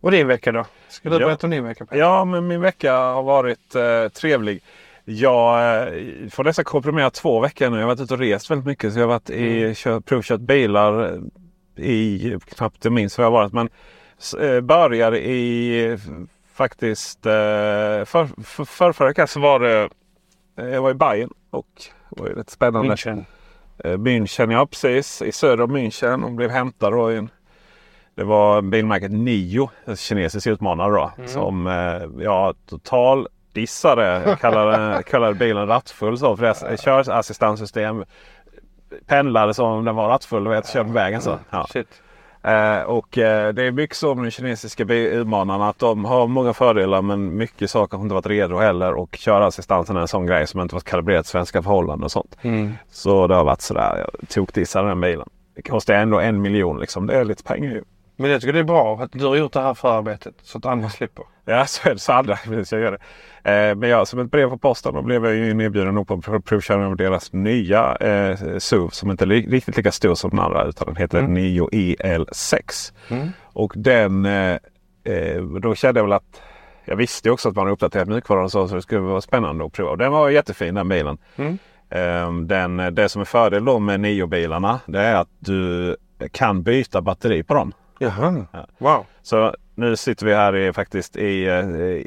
[0.00, 0.64] Och din vecka då?
[0.88, 1.26] Ska du Ja.
[1.26, 1.86] berätta om din vecka?
[1.90, 4.60] Ja, men min vecka har varit eh, trevlig.
[5.08, 5.88] Jag
[6.30, 7.76] får nästan komprimera två veckor nu.
[7.76, 8.92] Jag har varit ute och rest väldigt mycket.
[8.92, 11.12] Så jag har varit i, kört, provkört bilar
[11.76, 13.52] eh, i, knappt jag minns var jag varit.
[13.52, 13.68] Men
[14.40, 15.98] eh, började i
[16.54, 18.04] faktiskt, eh, för,
[18.44, 19.88] för, för förra veckan så var det,
[20.54, 21.68] jag var i Bayern och
[22.10, 22.94] det var ju rätt spännande.
[22.94, 23.24] München.
[23.84, 25.22] München, ja precis.
[25.22, 27.30] I söder om München och blev hämtad då i en
[28.16, 31.26] det var bilmärket Nio, en kinesisk utmanare då.
[31.26, 33.28] Som eh, ja, total
[33.60, 34.36] dissade.
[34.40, 36.36] Kallade, kallade bilen rattfull så.
[36.36, 38.04] För det körassistanssystem
[39.06, 40.48] pendlade som om den var rattfull.
[40.48, 41.38] Vet, körde på vägen så.
[41.50, 41.66] Ja.
[42.42, 46.26] Eh, och eh, det är mycket så med de kinesiska bi- utmanarna att de har
[46.26, 48.92] många fördelar men mycket saker har inte varit redo heller.
[48.94, 52.36] Och körassistansen är en sån grej som inte varit kalibrerat till svenska förhållanden och sånt.
[52.42, 52.72] Mm.
[52.90, 53.96] Så det har varit sådär.
[54.20, 55.28] Jag tokdissade den bilen.
[55.56, 57.06] Det kostar ändå en miljon liksom.
[57.06, 57.82] Det är lite pengar ju.
[58.16, 60.66] Men jag tycker det är bra att du har gjort det här förarbetet så att
[60.66, 61.24] andra slipper.
[61.44, 62.00] Ja, så är det.
[62.00, 62.90] Så andra vill jag göra
[63.42, 63.68] det.
[63.68, 65.54] Eh, men jag, som ett brev på posten då blev jag ju
[65.92, 69.92] nog på prov- provkörning av deras nya eh, SUV som inte är li- riktigt lika
[69.92, 71.34] stor som den andra utan den heter Mm.
[71.34, 72.92] Nio EL6.
[73.10, 73.28] Mm.
[73.44, 74.58] Och den, eh,
[75.04, 76.40] eh, då kände jag väl att
[76.84, 79.64] jag visste också att man har uppdaterat mjukvaran och så, så det skulle vara spännande
[79.64, 79.90] att prova.
[79.90, 81.18] Och Den var jättefin den bilen.
[81.36, 81.58] Mm.
[81.90, 85.96] Eh, Den, det som är fördel då med Nio-bilarna det är att du
[86.32, 87.72] kan byta batteri på dem.
[87.98, 88.46] Jaha.
[88.52, 88.66] Ja.
[88.78, 89.06] Wow.
[89.22, 91.58] Så nu sitter vi här i, faktiskt i, eh,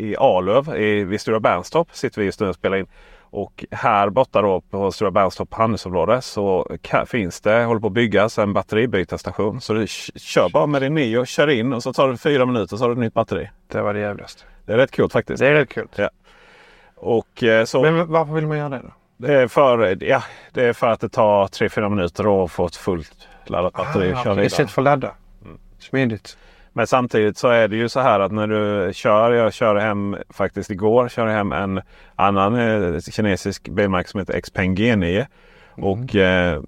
[0.06, 1.88] i Arlöv i, vid Stora Bernstorp.
[1.92, 2.88] Sitter vi just nu och spelar in.
[3.32, 8.38] Och här borta då på Stora Bernstorp handelsområde så finns det, håller på att byggas
[8.40, 9.62] en batteribytarstation.
[9.62, 12.78] Så du kör bara med din Nio, kör in och så tar det fyra minuter
[12.78, 13.50] så har du ett nytt batteri.
[13.68, 14.44] Det var det jävligaste.
[14.66, 15.40] Det är rätt coolt faktiskt.
[15.40, 15.88] Det är rätt kul.
[16.96, 18.92] Och eh, så Men varför vill man göra det då?
[19.20, 20.24] det, är för, ja,
[20.54, 24.14] det är för att det tar 3-4 minuter att få ett fullt laddat batteri.
[24.14, 24.46] Ah, vidare.
[24.46, 25.12] Istället för att ladda.
[25.80, 26.38] Smidigt.
[26.74, 29.32] Men samtidigt så är det ju så här att när du kör.
[29.32, 31.10] Jag körde hem faktiskt igår.
[31.10, 31.82] Körde hem en
[32.16, 35.26] annan eh, kinesisk bilmärke som heter Xpeng G9.
[35.72, 36.62] Och, eh,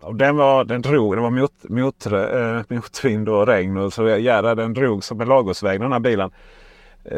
[0.00, 1.16] och den, var, den drog.
[1.16, 3.76] Det var mot, mot, eh, motvind och regn.
[3.76, 6.30] Och så jädrar den drog som en ladugårdsväg den här bilen.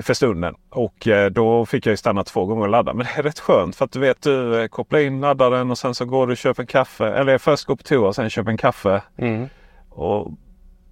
[0.02, 0.54] För stunden.
[0.70, 2.94] Och då fick jag ju stanna två gånger och ladda.
[2.94, 5.94] Men det är rätt skönt för att du vet du kopplar in laddaren och sen
[5.94, 7.06] så går du och köper en kaffe.
[7.06, 9.02] Eller först går på toa och sen köper en kaffe.
[9.16, 9.48] Mm.
[9.88, 10.32] Och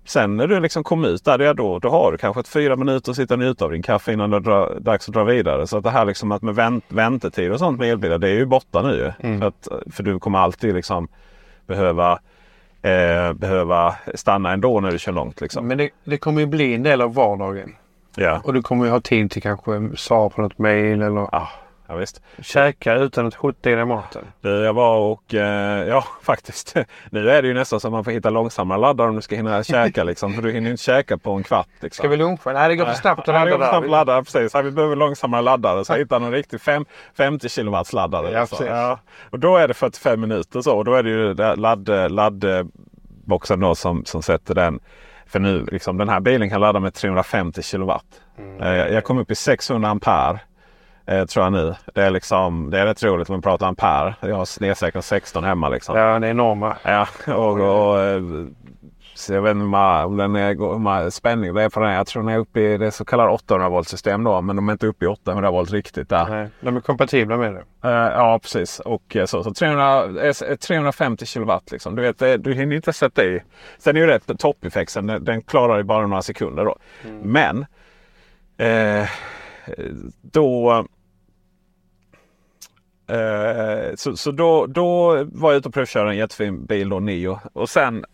[0.08, 3.10] sen när du liksom kom ut där, då, då har du kanske ett fyra minuter
[3.10, 5.66] att sitta och njuta av din kaffe innan det är dags att dra vidare.
[5.66, 8.34] Så att det här liksom att med vänt, väntetid och sånt med elbilar, det är
[8.34, 9.12] ju borta nu.
[9.20, 9.40] Mm.
[9.40, 11.08] För, att, för du kommer alltid liksom
[11.66, 12.12] behöva,
[12.82, 15.40] eh, behöva stanna ändå när du kör långt.
[15.40, 15.66] Liksom.
[15.66, 17.74] Men det, det kommer ju bli en del av vardagen.
[18.16, 18.40] Ja.
[18.44, 21.48] Och du kommer ju ha tid till kanske svar på något mejl eller Ja,
[21.88, 22.22] ja, visst.
[22.42, 24.24] käka utan att skjuta i dig maten.
[24.40, 26.74] Du, jag var och eh, ja faktiskt.
[27.10, 29.36] Nu är det ju nästan så att man får hitta långsammare laddare om du ska
[29.36, 30.32] hinna käka liksom.
[30.34, 31.68] För du hinner ju inte käka på en kvart.
[31.80, 32.02] Liksom.
[32.02, 32.52] Ska vi luncha?
[32.52, 34.22] Nej, det går för snabbt att Ja, det ladda går för snabbt ladda.
[34.22, 34.54] Precis.
[34.54, 35.84] Ja, vi behöver långsammare laddare.
[35.84, 36.84] Så hitta någon riktig fem,
[37.16, 38.30] 50 kilowatts laddare.
[38.30, 38.56] Ja, alltså.
[38.56, 38.70] precis.
[38.70, 38.98] ja.
[39.30, 40.76] Och då är det 45 minuter så.
[40.76, 44.80] Och då är det ju ladd, laddboxen då som, som sätter den.
[45.26, 48.04] För nu liksom den här bilen kan ladda med 350 kilowatt.
[48.38, 48.62] Mm.
[48.62, 50.38] Eh, Jag kom upp i 600 ampere.
[51.08, 51.74] Eh, tror jag nu.
[51.94, 54.14] Det är liksom det är rätt roligt när man pratar ampere.
[54.20, 55.96] Jag har snedsäkrat 16 hemma liksom.
[55.96, 56.76] Ja, det är enorma.
[56.82, 58.22] Ja, och, och, eh,
[59.14, 61.92] så jag vet inte om den är, hur ma- spänning det är på den.
[61.92, 64.40] Jag tror den är uppe i det så kallade 800 volt system då.
[64.40, 66.26] Men de är inte uppe i 800 volt riktigt där.
[66.28, 67.88] Nej, de är kompatibla med det.
[67.88, 68.80] Eh, ja, precis.
[68.80, 71.94] Och eh, så, så 300, eh, 350 kilowatt liksom.
[71.94, 73.42] Du vet, du hinner inte sätta i.
[73.78, 75.06] Sen är ju det toppeffekten.
[75.06, 76.76] Den, den klarar ju bara några sekunder då.
[77.22, 77.66] Men
[78.56, 79.08] eh,
[80.22, 80.84] då
[83.08, 87.40] Eh, så så då, då var jag ute och provkörde en jättefin bil då, Nio.
[87.52, 88.04] Och sen,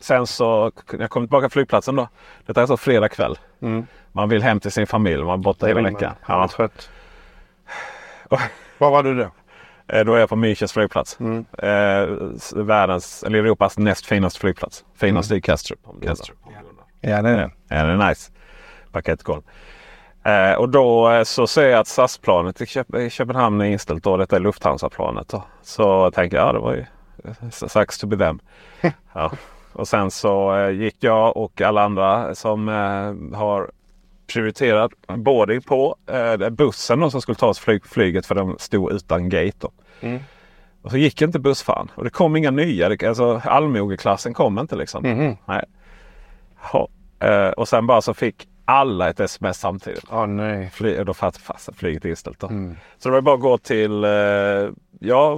[0.00, 2.08] sen så när jag kom tillbaka till flygplatsen då.
[2.46, 3.38] Detta är alltså fredag kväll.
[3.62, 3.86] Mm.
[4.12, 5.22] Man vill hem till sin familj.
[5.22, 6.14] Man är borta hela veckan.
[6.28, 6.40] Ja.
[6.42, 6.48] Ja.
[6.48, 6.90] trött.
[8.78, 9.30] Var var du då?
[9.88, 11.20] Eh, Då är jag på Münchens flygplats.
[11.20, 11.44] Mm.
[11.58, 12.08] Eh,
[12.64, 14.84] världens, eller Europas näst finaste flygplats.
[14.94, 15.78] Finast är Kastrup.
[16.00, 16.26] du undrar.
[17.00, 17.50] Ja, det är det.
[17.68, 18.32] Ja, det är nice.
[18.92, 19.42] Parkettgolv.
[20.24, 24.04] Eh, och då eh, så ser jag att SAS-planet i, Köp- i Köpenhamn är inställt.
[24.04, 24.16] Då.
[24.16, 25.28] Detta är Lufthansa-planet.
[25.28, 25.42] Då.
[25.62, 26.84] Så tänker jag, ja det var ju
[27.24, 28.40] eh, sucks to be them.
[29.12, 29.30] ja.
[29.72, 33.70] Och sen så eh, gick jag och alla andra som eh, har
[34.32, 38.92] prioriterat boarding på eh, bussen då, som skulle ta oss flyg, flyget för de stod
[38.92, 39.68] utan gate.
[40.00, 40.20] Mm.
[40.82, 41.90] Och så gick inte bussfan.
[41.94, 42.88] Och det kom inga nya.
[42.88, 45.02] Det- Alltså, allmogeklassen kom inte liksom.
[45.02, 45.36] Mhm.
[45.46, 45.64] Nej.
[46.72, 46.88] Ja,
[47.56, 50.04] och sen bara så fick alla ett sms samtidigt.
[50.10, 50.70] Åh nej.
[50.72, 52.40] Fly, och då fatt fast flyget är inställt.
[52.40, 52.46] Då.
[52.46, 52.76] Mm.
[52.98, 54.10] Så det var bara att gå till eh,
[55.00, 55.34] ja,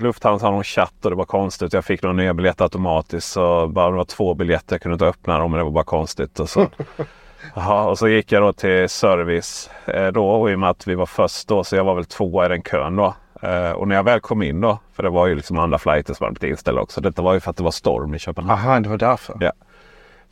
[0.00, 1.72] Lufthansa har någon chatt och det var konstigt.
[1.72, 3.32] Jag fick några nya biljetter automatiskt.
[3.32, 4.74] Så bara, det var två biljetter.
[4.74, 6.40] Jag kunde inte öppna dem det var bara konstigt.
[6.40, 6.66] Och så,
[7.54, 10.86] Jaha, och så gick jag då till service eh, då och i och med att
[10.86, 13.14] vi var först då så jag var väl tvåa i den kön då.
[13.42, 16.14] Eh, och när jag väl kom in då, för det var ju liksom andra flighter
[16.14, 17.00] som hade blivit inställda också.
[17.00, 18.60] Detta var ju för att det var storm i Köpenhamn.
[18.60, 19.36] Aha, det var därför.
[19.40, 19.52] Ja.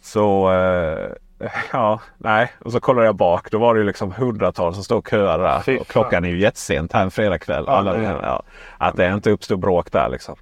[0.03, 1.12] Så eh,
[1.72, 2.53] ja, nej.
[2.59, 3.51] Och så kollade jag bak.
[3.51, 5.81] Då var det ju liksom hundratals som stod och köade där.
[5.81, 7.64] Och klockan är ju jättesent här en fredagkväll.
[7.66, 8.42] Ja, Alla, ja,
[8.79, 10.37] att det inte uppstod bråk där liksom.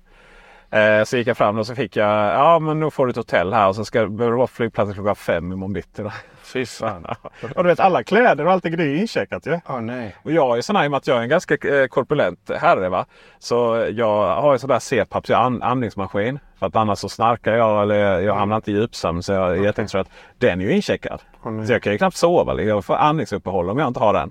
[0.70, 3.16] Eh, så gick jag fram och så fick jag, ja men nu får du ett
[3.16, 6.02] hotell här och så ska, behöver du vara på flygplatsen klockan fem imorgon bitti.
[6.42, 7.06] Fy fan.
[7.56, 9.60] och du vet alla kläder och allting är incheckat ju.
[9.68, 10.16] Åh nej.
[10.22, 12.50] Och jag är sån här i och med att jag är en ganska eh, korpulent
[12.60, 12.88] herre.
[12.88, 13.06] Va?
[13.38, 16.38] Så jag har ju sån där CPAP, så jag har an- andningsmaskin.
[16.58, 19.62] För att annars så snarkar jag eller jag hamnar inte i djupsömn så jag är
[19.62, 20.08] jättetrött.
[20.38, 21.22] Den är ju incheckad.
[21.44, 21.66] Nej.
[21.66, 22.52] Så jag kan ju knappt sova.
[22.52, 22.68] liksom.
[22.68, 24.30] Jag får andningsuppehåll om jag inte har den.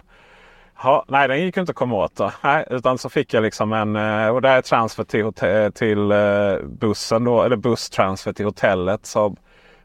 [0.84, 2.16] Ja, nej, den gick inte att komma åt.
[2.16, 2.32] Då.
[2.42, 3.96] Nej, utan så fick jag liksom en...
[3.96, 5.32] eh, Och det är transfer till,
[5.74, 7.44] till eh, bussen då.
[7.44, 9.06] Eller busstransfer till hotellet.
[9.06, 9.26] Så,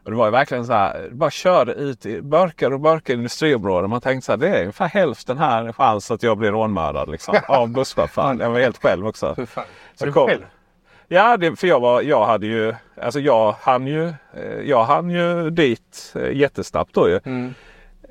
[0.03, 1.09] och det var ju verkligen så här.
[1.11, 3.89] Bara körde ut i mörkare och mörkare industriområden.
[3.89, 4.37] Man tänkte så här.
[4.37, 7.09] Det är ungefär hälften här chans att jag blir rånmördad.
[7.11, 8.39] Liksom, av busschauffören.
[8.39, 9.33] Jag var helt själv också.
[9.35, 9.63] Fy fan.
[9.99, 10.45] Var du kom- själv?
[11.07, 12.75] Ja, det, för jag, var, jag hade ju...
[13.01, 17.19] Alltså jag hann ju, eh, jag hann ju dit jättesnabbt då ju.
[17.25, 17.53] Mm.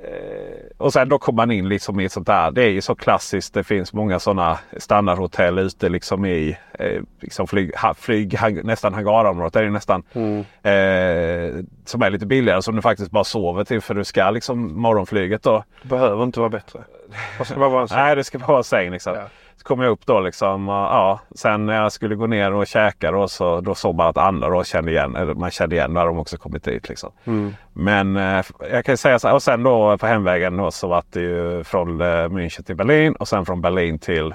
[0.04, 2.50] Eh, och sen då kommer man in liksom i sånt där.
[2.50, 3.54] Det är ju så klassiskt.
[3.54, 8.94] Det finns många sådana standardhotell ute liksom i eh, liksom flyg, ha, flyg hang, nästan
[8.94, 9.52] hangarområdet.
[9.52, 10.38] Det är nästan Mm.
[10.40, 14.80] eh, som är lite billigare som du faktiskt bara sover till för du ska liksom
[14.82, 15.64] morgonflyget då.
[15.82, 16.80] Det behöver inte vara bättre.
[17.38, 17.98] Det ska bara vara en säng.
[17.98, 19.14] Nej det ska vara en säng liksom.
[19.14, 19.22] Ja.
[19.70, 20.68] Kom jag upp då liksom.
[20.68, 24.08] och, Ja, sen när jag skulle gå ner och käka då så då såg man
[24.08, 25.16] att andra då kände igen.
[25.16, 27.12] Eller man kände igen när de också kommit dit liksom.
[27.24, 27.54] Mm.
[27.72, 29.34] Men eh, jag kan säga så här.
[29.34, 33.12] Och sen då på hemvägen då så var det ju från eh, München till Berlin
[33.12, 34.34] och sen från Berlin till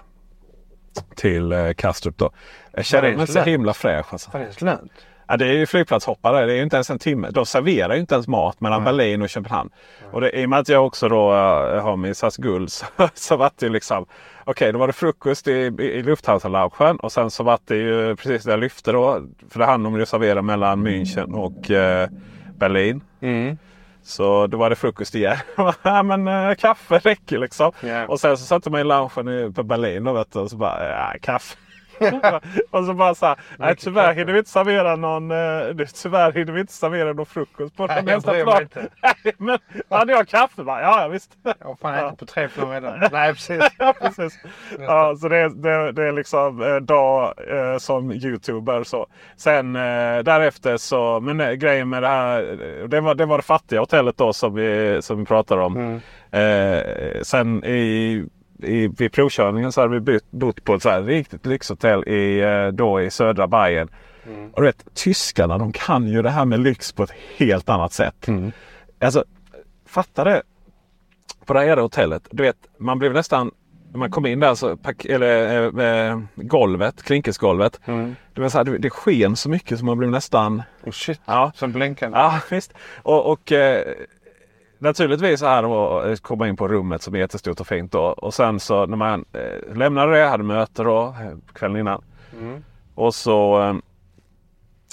[1.15, 2.31] till eh, Kastrup då.
[2.71, 4.05] Jag kände det mig så himla fräsch.
[4.09, 4.29] Alltså.
[4.59, 4.79] Det.
[5.27, 6.45] Ja, det är ju flygplatshoppare.
[6.45, 7.29] Det är ju inte ens en timme.
[7.31, 8.93] De serverar ju inte ens mat mellan Nej.
[8.93, 9.69] Berlin och Köpenhamn.
[10.11, 12.85] Och det, i och med att jag också då äh, har min SAS Guld så,
[13.13, 14.05] så var det ju liksom.
[14.43, 18.15] Okej, då var det frukost i, i, i Lufthansa-loungen och sen så var det ju
[18.15, 19.21] precis det jag lyfte då.
[19.49, 22.09] För det handlar om att servera mellan München och eh,
[22.57, 23.01] Berlin.
[23.21, 23.57] Mm.
[24.03, 25.37] Så då var det frukost igen.
[25.83, 27.71] ja, men äh, kaffe räcker liksom.
[27.81, 28.07] Ja.
[28.07, 30.89] Och sen så satte man i loungen i- på Berlin då, vet och så bara
[30.89, 31.57] ja, kaffe.
[32.71, 36.31] och så bara så här, nej Mycket tyvärr hinner vi inte servera någon, eh, tyvärr
[36.31, 38.67] hinner vi inte servera någon frukost på Nej, den nästa plan.
[39.01, 41.37] Nej, men hade jag kaffe bara, ja ja visst.
[41.43, 42.99] Jag har fan ätit på tre plan redan.
[43.11, 43.63] Nej, precis.
[43.77, 44.39] ja, precis.
[44.79, 48.83] Ja, så det, det, det är liksom eh, dag eh, som youtuber.
[48.83, 49.07] Så.
[49.35, 52.41] Sen eh, därefter så, men eh, grejen med det här.
[52.87, 55.77] Det var det, var det fattiga hotellet då som vi, som vi pratar om.
[55.77, 56.01] Mm.
[57.23, 58.25] Sen i,
[58.63, 62.39] i, vid provkörningen så hade vi bytt, bott på ett så här riktigt lyxhotell i,
[62.39, 63.89] eh, då i södra Bayern.
[64.27, 64.49] Mm.
[64.49, 67.93] Och du vet, tyskarna de kan ju det här med lyx på ett helt annat
[67.93, 68.27] sätt.
[68.27, 68.51] Mm.
[68.99, 69.23] Alltså,
[69.85, 70.41] fatta det.
[71.45, 72.27] På det här hotellet.
[72.31, 73.51] Du vet, man blev nästan...
[73.91, 74.77] När man kom in där så...
[74.77, 77.79] Pack, eller eh, golvet, klinkersgolvet.
[77.85, 78.15] Mm.
[78.33, 80.63] Det, var så här, det, det sken så mycket så man blev nästan...
[80.83, 81.21] Oh shit.
[81.25, 82.17] Ja, Som blänkande.
[82.17, 82.73] Ja, visst.
[83.03, 83.83] Och, och eh,
[84.79, 87.91] naturligtvis så här då, eh, komma in på rummet som är jättestort och fint.
[87.91, 88.01] Då.
[88.01, 92.03] Och sen så när man eh, lämnade det, hade möte då eh, kvällen innan.
[92.39, 92.63] Mm.
[92.95, 93.75] Och så eh,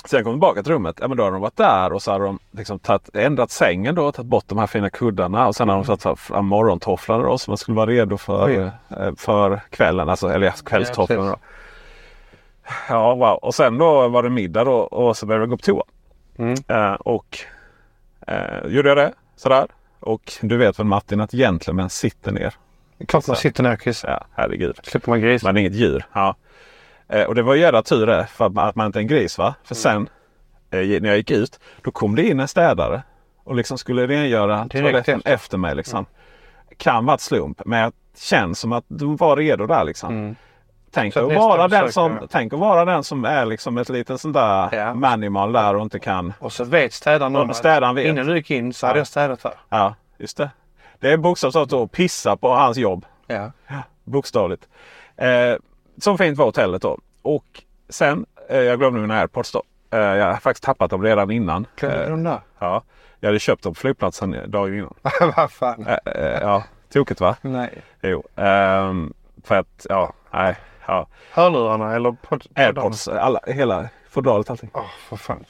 [0.04, 0.96] sen kom tillbaka till rummet.
[1.00, 3.94] Ja, men då hade de varit där och så hade de liksom tagit, ändrat sängen
[3.94, 4.12] då.
[4.12, 5.46] Tagit bort de här fina kuddarna.
[5.46, 7.38] Och sen hade de satt fram morgontofflorna då.
[7.38, 8.70] Så man skulle vara redo för, Oj.
[9.00, 10.08] eh, för kvällen.
[10.08, 11.38] Alltså, eller ja, kvällstofflorna Ja, då.
[12.88, 13.38] Ja, wow.
[13.42, 15.82] Och sen då var det middag då och så började vi gå på toa.
[16.36, 16.54] Mm.
[16.68, 17.38] Eh, och
[18.26, 19.66] eh, gjorde jag det sådär.
[20.00, 22.54] Och du vet väl Martin att gentlemän sitter ner.
[23.08, 24.10] Klart man sitter ner kissar.
[24.10, 24.80] Ja, herregud.
[24.82, 25.42] Slipper man gris.
[25.42, 26.04] Man är inget djur.
[26.12, 26.36] Ja.
[27.08, 29.06] Eh, och det var jävla tur det för att man, att man inte är en
[29.06, 29.54] gris va.
[29.64, 30.08] För sen
[30.70, 33.02] eh, när jag gick ut då kom det in en städare.
[33.44, 35.32] Och liksom skulle rengöra Direkt toaletten efter.
[35.32, 35.58] efter.
[35.58, 36.06] mig liksom.
[36.76, 40.14] Kan vara ett slump men jag känns som att de var redo där liksom.
[40.18, 40.36] Mm.
[40.94, 42.26] Tänk, att vara den som, ja.
[42.30, 44.94] tänk att vara den som är liksom ett litet sånt där Ja.
[44.94, 46.32] manimal där och inte kan.
[46.38, 48.06] Och så vet städaren om städaren vet.
[48.06, 49.00] innan du gick in så hade Ja.
[49.00, 49.54] jag städat här.
[49.68, 50.50] Ja, just det.
[51.00, 53.06] Det är bokstavligt talat att pissa på hans jobb.
[53.26, 53.50] Ja.
[54.04, 54.68] Bokstavligt.
[55.16, 55.54] Eh,
[56.00, 56.98] så fint var hotellet då.
[57.22, 57.44] Och
[57.88, 59.62] sen, eh, jag glömde mina airpods då.
[59.90, 61.66] Eh, jag har faktiskt tappat dem redan innan.
[61.76, 62.40] Glömde du Eh, dem där?
[62.58, 62.82] ja,
[63.20, 64.94] jag hade köpt dem på flygplatsen dagen innan.
[65.36, 65.86] Vad fan.
[65.86, 67.36] Eh, eh, ja, tokigt va?
[67.42, 67.82] Nej.
[68.02, 68.22] Jo.
[68.36, 69.12] ehm,
[69.44, 70.56] för att, ja, nej.
[70.86, 71.06] Ja.
[71.32, 74.70] Hörlurarna eller pod- Airpods, alla, hela fodralet allting.
[74.74, 75.44] Åh, för fan.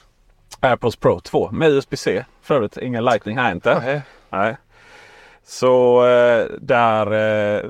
[0.59, 2.25] Airpods Pro 2 med USB-C.
[2.41, 3.79] För övrigt ingen Lightning här inte.
[3.85, 4.01] Nej.
[4.29, 4.57] Nej.
[5.43, 7.11] Så eh, där
[7.55, 7.69] eh,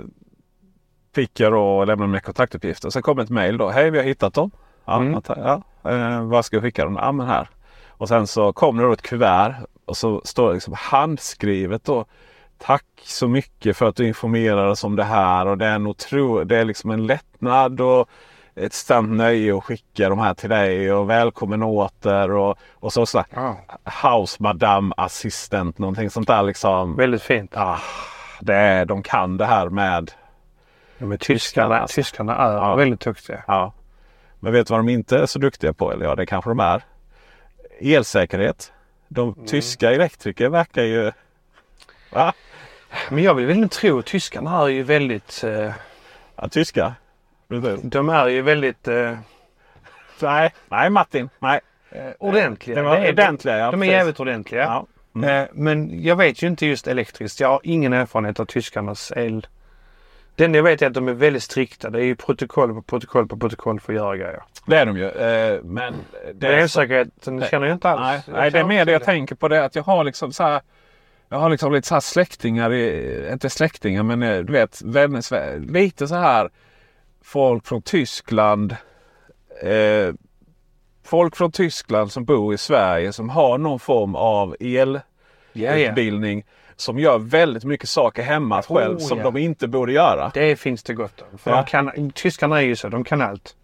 [1.15, 2.89] fick jag då lämna mina kontaktuppgifter.
[2.89, 3.69] Sen kom ett mail då.
[3.69, 4.51] Hej vi har hittat dem.
[4.85, 5.21] Ja, Mm.
[5.27, 6.95] ja, eh, vad ska jag skicka dem?
[7.01, 7.49] Ja men här.
[7.87, 9.55] Och sen så kom det då ett kuvert.
[9.85, 12.05] Och så står det liksom handskrivet då.
[12.65, 15.45] Tack så mycket för att du informerade oss om det här.
[15.45, 18.09] Och det är, en otro, det är liksom en lättnad och
[18.55, 20.93] ett sant nöje att skicka de här till dig.
[20.93, 22.31] Och välkommen åter.
[22.31, 23.57] Och, och så, så Ja.
[24.03, 25.77] House Madame Assistant.
[25.77, 26.95] Någonting sånt där liksom.
[26.95, 27.57] Väldigt fint.
[27.57, 27.79] Ah,
[28.41, 30.11] det är, de kan det här med...
[30.97, 32.75] Ja, men tyskarna, tyskarna är Ja.
[32.75, 33.43] väldigt duktiga.
[33.47, 33.73] Ja.
[34.39, 35.91] Men vet du vad de inte är så duktiga på?
[35.91, 36.83] Eller ja, det kanske de är.
[37.79, 38.73] Elsäkerhet.
[39.07, 41.11] De tyska elektriker verkar ju...
[42.11, 42.33] Va?
[43.13, 45.43] Men jag vill väl inte tro tyskarna är ju väldigt...
[45.43, 45.71] Eh,
[46.35, 46.93] Ja, tyska.
[47.49, 47.79] Precis.
[47.83, 49.17] de är ju väldigt eh,
[50.21, 51.29] Nej, nej Martin.
[51.39, 51.59] Nej.
[51.91, 52.75] eh, ordentliga.
[52.75, 54.61] Det var är- ordentliga, ja, De är jävligt ordentliga.
[54.63, 54.85] Ja.
[55.15, 55.29] Mm.
[55.43, 57.39] Eh, men jag vet ju inte just elektriskt.
[57.39, 59.47] Jag har ingen erfarenhet av tyskarnas el.
[60.35, 61.89] Det enda jag vet är att de är väldigt strikta.
[61.89, 64.43] Det är ju protokoll på protokoll på protokoll för att göra grejer.
[64.65, 65.09] Det är de ju.
[65.09, 65.93] Eh, men
[66.33, 68.01] det är elsäkerheten känner jag inte alls.
[68.27, 69.47] Nej, nej det är mer det jag tänker på.
[69.47, 70.61] det att Jag har liksom så här.
[71.29, 72.73] Jag har liksom lite så här släktingar.
[73.33, 75.59] Inte släktingar men eh, du vet vänner.
[75.59, 76.49] Lite så här.
[77.23, 78.75] Folk från Tyskland.
[79.63, 80.13] Eh,
[81.03, 85.01] folk från Tyskland som bor i Sverige som har någon form av Ja,
[85.53, 85.71] ja.
[85.71, 86.45] elutbildning.
[86.75, 89.23] som gör väldigt mycket saker hemma Oh, själv som ja.
[89.23, 90.31] de inte borde göra.
[90.33, 91.37] Det finns det gott om.
[91.37, 91.57] För Ja.
[91.57, 92.89] de kan, tyskarna är ju så.
[92.89, 93.55] De kan allt.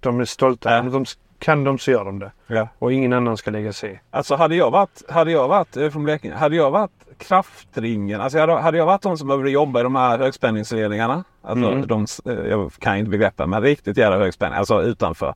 [0.00, 0.76] De är stolta.
[0.76, 0.82] Ja.
[0.82, 1.04] De
[1.40, 2.32] kan de så gör de det.
[2.46, 2.68] Ja.
[2.78, 4.00] Och ingen annan ska lägga sig i.
[4.10, 8.38] Alltså hade jag varit, hade jag varit eh, från Blekinge, hade jag varit kraftringen, alltså
[8.38, 11.24] hade, hade jag varit de som behövde jobba i de här högspänningsledningarna.
[11.42, 11.86] Alltså Mm.
[11.86, 15.34] de, eh, jag kan inte begreppen, men riktigt jävla högspänning, alltså utanför.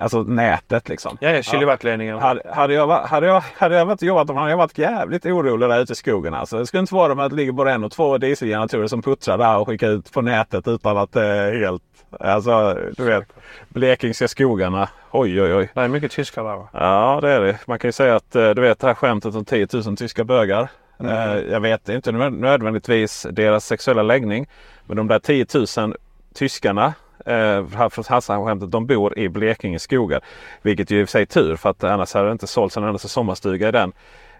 [0.00, 1.16] Alltså nätet liksom.
[1.20, 2.18] Ja, ja, kilowattledningar.
[2.18, 5.80] Hade, hade, jag, hade, jag, hade jag varit jobbat hade jag varit jävligt orolig där
[5.80, 6.34] ute i skogen.
[6.34, 6.58] Alltså.
[6.58, 9.38] Det skulle inte vara med att det ligger både en och två dieselgeneratorer som puttrar
[9.38, 11.82] där och skickar ut på nätet utan att det är helt...
[12.20, 13.24] Alltså du vet,
[13.68, 14.88] blekingska skogarna.
[15.10, 15.70] Oj oj oj.
[15.74, 16.68] Det är mycket tyskar där va?
[16.72, 17.58] Ja det är det.
[17.66, 20.24] Man kan ju säga att eh, du vet det här skämtet om 10 000 tyska
[20.24, 20.68] bögar.
[21.00, 21.12] Mm.
[21.12, 24.46] Eh, Jag vet inte nöd- nödvändigtvis deras sexuella läggning.
[24.86, 25.46] Men de där 10
[25.78, 25.94] 000
[26.34, 26.94] tyskarna
[27.26, 27.64] eh,
[28.08, 30.20] Hassan-skämtet, de bor i Blekinge skogar.
[30.62, 32.84] Vilket ju i och för sig tur för att annars hade det inte sålts en
[32.84, 33.92] enda sommarstuga i den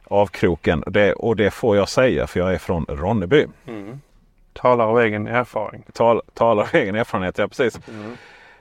[0.05, 0.85] avkroken.
[0.87, 3.47] Det, och det får jag säga för jag är från Ronneby.
[4.53, 5.85] Talar av egen erfaring.
[5.93, 7.79] Tal, talar av egen erfarenhet, ja precis.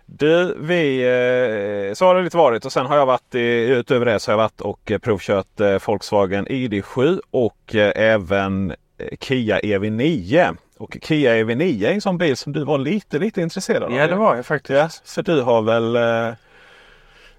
[0.06, 4.06] Du, vi, eh, så har det lite varit och sen har jag varit i, utöver
[4.06, 8.76] det så har jag varit och eh, provkört eh, Volkswagen ID7 och eh, även
[9.20, 10.58] Kia EV9.
[10.78, 13.92] Och Kia EV9 är en sån bil som du var lite, lite intresserad av.
[13.92, 15.04] Ja, det var jag faktiskt.
[15.06, 15.96] Ja, för du har väl...
[15.96, 16.36] Eh,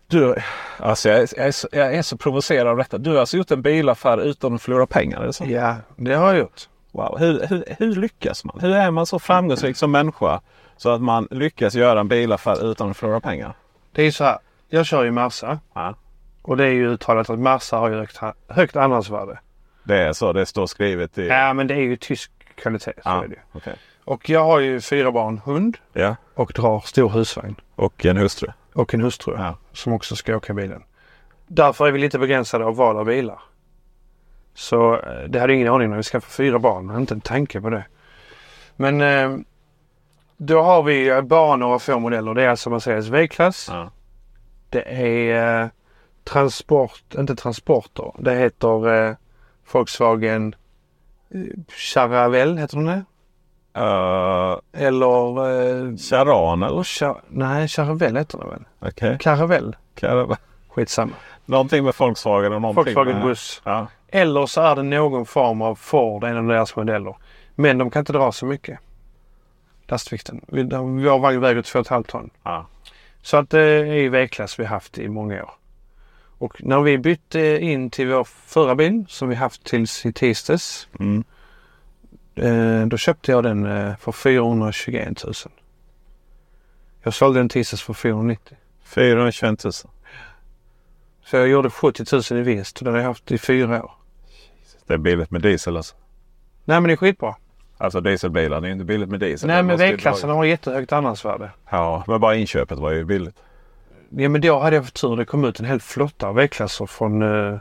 [0.09, 0.35] du,
[0.79, 2.99] alltså jag, är, så, jag är så provocerad av detta.
[2.99, 5.27] Du har alltså gjort en bilaffär utan att förlora pengar.
[5.27, 5.45] Det så?
[5.45, 6.69] Ja, det har jag gjort.
[6.93, 7.19] Wow.
[7.19, 8.61] Hur, hur, hur lyckas man?
[8.61, 10.41] Hur är man så framgångsrik som människa
[10.77, 13.53] så att man lyckas göra en bilaffär utan att förlora pengar?
[13.93, 14.39] Det är så här.
[14.69, 15.59] Jag kör ju Merca.
[15.75, 15.95] Ja.
[16.43, 19.39] Och det är ju uttalat att Merca har ju högt, högt andrahandsvärde.
[19.85, 21.27] Det är så det står skrivet i...
[21.27, 22.93] Ja, men det är ju tysk kvalitet.
[22.95, 23.75] Så Ja, är det okej.
[24.05, 26.17] Och jag har ju fyra barn, hund ja.
[26.35, 27.57] och drar stor husvagn.
[27.75, 28.49] Och en hustru.
[28.75, 29.59] Och en hustru Ja.
[29.73, 30.83] som också ska åka bilen.
[31.47, 33.41] Därför är vi lite begränsade av val av bilar.
[34.55, 36.85] Så eh, det hade jag ingen aning när vi skaffade fyra barn.
[36.85, 37.85] Jag hade inte en tanke på det.
[38.77, 39.37] Men eh,
[40.37, 42.35] då har vi eh, bara några få modeller.
[42.35, 43.67] Det är alltså Mercedes V-klass.
[43.71, 43.91] Ja.
[44.71, 45.69] Det är eh,
[46.25, 48.13] transport, inte transporter.
[48.19, 49.15] Det heter eh,
[49.73, 50.55] Volkswagen
[51.93, 53.05] Caravelle, heter den det?
[53.81, 55.51] Uh, Eller...
[55.89, 56.83] Eh, Charan eller?
[56.83, 58.65] Cha- nej, Caravelle heter den väl?
[58.81, 59.19] Okej.
[59.21, 59.73] Caravelle.
[59.97, 60.37] Okay.
[60.69, 61.13] Skitsamma.
[61.45, 63.23] Någonting med Volkswagen och någonting Volkswagen med...
[63.27, 63.63] buss.
[63.65, 63.87] Ja.
[64.09, 67.17] Eller så är det någon form av Ford, en av deras modeller.
[67.55, 68.79] Men de kan inte dra så mycket.
[69.89, 70.41] Lastvikten.
[70.49, 72.31] Vår vagn väger 2,5 ton.
[72.43, 72.67] Ja.
[73.23, 75.51] Så att det är ju V-klass vi haft i många år.
[76.39, 80.89] Och när vi bytte in till vår förra bil som vi haft tills i tisdags.
[81.01, 81.25] Mm.
[82.35, 85.35] Eh, då köpte jag den eh, för 421 000.
[87.03, 88.57] Jag sålde den tisdags för 490.
[88.85, 89.73] 421 000.
[91.25, 93.91] Så jag gjorde 70 000 i vinst och den har jag haft i fyra år.
[94.87, 95.97] Det är billigt med diesel alltså.
[96.65, 97.35] Nej men det är skitbra.
[97.79, 99.49] Alltså dieselbilar, det är inte billigt med diesel.
[99.49, 101.51] Nej men V-klassen har jättehögt andrahandsvärde.
[101.71, 103.43] Ja, men bara inköpet var ju billigt.
[104.11, 105.17] Ja men då hade jag för tur.
[105.17, 107.59] Det kom ut en hel flotta av V-klasser från uh,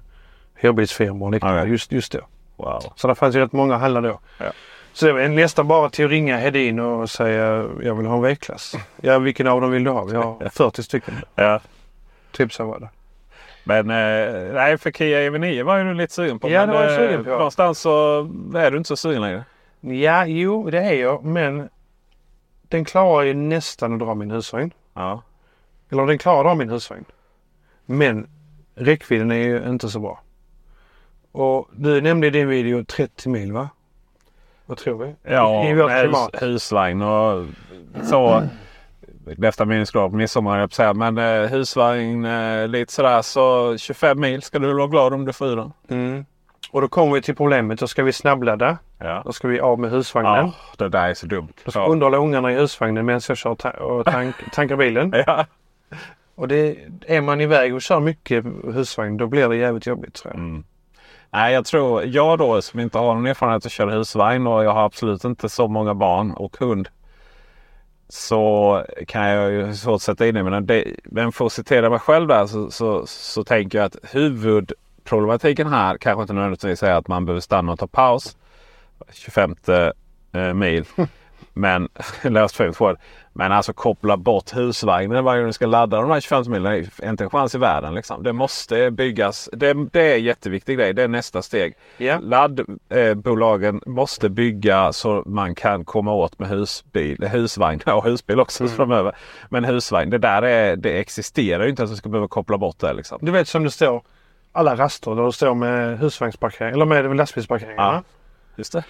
[0.55, 1.65] hyrbilsfirmor och liknande ja.
[1.65, 2.19] just, just då.
[2.55, 2.93] Wow.
[2.95, 4.19] Så det fanns ju rätt många handla då.
[4.37, 4.51] Ja.
[4.93, 8.21] Så det var nästan bara till att ringa Hedin och säga jag vill ha en
[8.21, 8.75] V-klass.
[9.01, 10.03] Ja vilken av dem vill du ha?
[10.05, 11.13] Vi har 40 stycken.
[11.35, 11.59] Ja.
[12.31, 12.89] Typ så var det.
[13.63, 16.49] Men eh, nej, för Kia EV9 var ju du lite sugen på.
[16.49, 17.29] Ja, men, det var jag eh, sugen på.
[17.29, 18.19] Någonstans så
[18.55, 19.43] är du inte så sugen längre.
[19.79, 21.69] Ja jo det är jag men
[22.61, 24.71] den klarar ju nästan att dra min husvagn.
[24.93, 25.21] Ja.
[25.91, 27.05] Eller den klarar dra min husvagn.
[27.85, 28.27] Men
[28.75, 30.19] räckvidden är ju inte så bra.
[31.31, 33.69] Och du nämnde i din video 30 mil va?
[34.65, 35.15] Vad tror vi?
[35.23, 37.45] Ja, I hus, husvagn och
[38.03, 38.43] så.
[39.37, 40.93] Bästa minnesglad på midsommar jag säga.
[40.93, 45.33] Men eh, husvagn eh, lite sådär så 25 mil ska du vara glad om du
[45.33, 45.73] får den.
[45.89, 46.25] Mm.
[46.71, 47.79] Och då kommer vi till problemet.
[47.79, 48.77] Då ska vi snabbladda.
[48.99, 49.21] Ja.
[49.25, 50.33] Då ska vi av med husvagnen.
[50.35, 51.53] ja, det där är så dumt.
[51.65, 51.87] Då ska Ja.
[51.87, 55.13] underhålla ungarna i husvagnen medan jag kör ta- och tank- tankar bilen.
[55.27, 55.45] Ja.
[56.35, 60.33] Och det, är man iväg och kör mycket husvagn då blir det jävligt jobbigt tror
[60.33, 60.39] jag.
[60.39, 60.63] Mm.
[61.31, 64.71] Nej, jag tror jag då som inte har någon erfarenhet att köra husvagn och jag
[64.71, 66.89] har absolut inte så många barn och hund.
[68.09, 70.43] Så kan jag ju svårt sätta in det.
[70.43, 73.97] Men, det, men för att citera mig själv där så, så, så tänker jag att
[74.11, 78.37] huvudproblematiken här kanske inte nödvändigtvis är att man behöver stanna och ta paus.
[79.11, 79.55] 25
[80.31, 80.85] eh, mil.
[81.53, 81.89] Men,
[82.23, 82.97] löst fint ord.
[83.37, 86.63] Men alltså koppla bort husvagnen varje gång du ska ladda de här 25 milen.
[86.97, 87.93] Det är inte en chans i världen.
[87.93, 88.23] Liksom.
[88.23, 89.49] Det måste byggas.
[89.53, 90.93] Det, det är en jätteviktig grej.
[90.93, 91.73] Det är nästa steg.
[91.97, 92.19] Ja.
[92.21, 98.75] Laddbolagen måste bygga så man kan komma åt med husbil, husvagn och husbil också Mm.
[98.75, 99.15] framöver.
[99.49, 102.79] Men husvagn, det där är, det existerar ju inte att du ska behöva koppla bort
[102.79, 102.93] det.
[102.93, 103.17] Liksom.
[103.21, 104.01] Du vet som det står.
[104.51, 107.83] alla raster där du står med husvagnsparkering eller med lastbilsparkeringarna.
[107.93, 108.03] Ja.
[108.55, 108.83] Just det.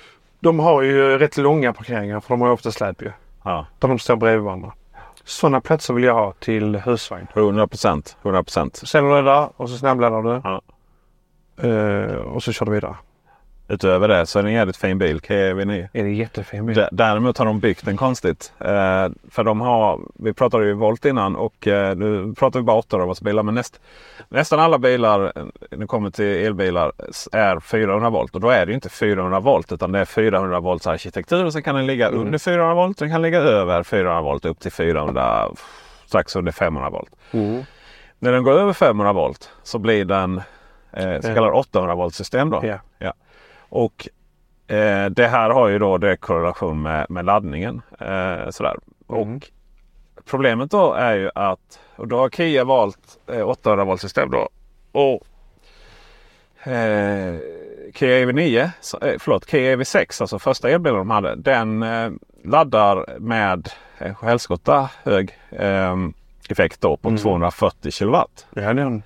[0.46, 3.12] De har ju rätt långa parkeringar för de har ju ofta släp ju.
[3.44, 3.66] Ja.
[3.80, 4.74] Där de står bredvid varandra.
[5.24, 7.28] Sådana platser vill jag ha till husvagn.
[7.34, 8.18] 100 procent.
[8.22, 8.76] 100 procent.
[8.76, 10.42] Ställer du dig där och så snabbladdar du.
[10.44, 10.62] Ja.
[11.70, 12.96] Eh, och så kör du vidare.
[13.68, 15.22] Utöver det så är det en jävligt fin bil.
[15.22, 15.88] Kia EV9.
[15.94, 16.76] Är det jättefin bil?
[16.76, 18.54] D- Däremot har de byggt den konstigt.
[18.60, 22.78] Eh, för de har, vi pratade ju Volt innan och eh, nu pratar vi bara
[22.78, 23.44] 800 bilar.
[23.44, 23.80] Men näst,
[24.30, 26.92] nästan alla bilar eh, när det kommer till elbilar
[27.32, 28.36] är 400 volt.
[28.36, 31.46] Och då är det inte 400 volt utan det är 400 volts arkitektur.
[31.46, 32.22] Och sen kan den ligga Mm.
[32.22, 32.98] under 400 volt.
[32.98, 35.50] Den kan ligga över 400 volt upp till 400,
[36.06, 37.10] strax under 500 volt.
[37.32, 37.64] Mm.
[38.20, 40.42] När den går över 500 volt så blir den
[40.94, 42.50] eh, så kallad 800 volt system.
[42.50, 42.62] Då.
[42.66, 42.80] Ja.
[43.76, 44.08] Och
[44.68, 47.82] eh, det här har ju då det korrelation med, med laddningen.
[48.00, 48.76] Eh, sådär.
[49.10, 49.36] Mm.
[49.36, 49.50] Och
[50.26, 54.50] problemet då är ju att och då har Kia valt eh, 800 volt system då.
[54.92, 55.22] Och
[56.72, 57.36] eh,
[57.94, 61.36] Kia EV9, så, eh, förlåt Kia EV6, alltså första elbilen de hade.
[61.36, 62.12] Den eh,
[62.44, 65.96] laddar med en helskotta hög eh,
[66.50, 67.22] effekt då på Mm.
[67.22, 68.48] 240 kilowatt.
[68.54, 69.04] Ja, det är en.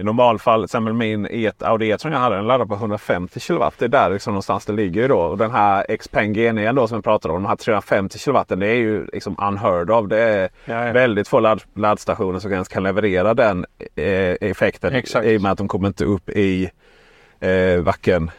[0.00, 3.64] I normalfall, exempel min E1 Audi E-tron jag hade, den laddar på 150 kW.
[3.78, 5.18] Det är där liksom någonstans det ligger ju då.
[5.18, 8.66] Och den här Xpeng G9 då som vi pratade om, de här 350 kW, det
[8.66, 10.08] är ju liksom unheard of.
[10.08, 10.92] Det är Ja, ja.
[10.92, 14.94] väldigt få ladd, laddstationer som ens kan leverera den eh, effekten.
[14.94, 15.26] Exakt.
[15.26, 16.70] I och med att de kommer inte upp i
[17.40, 18.30] eh, varken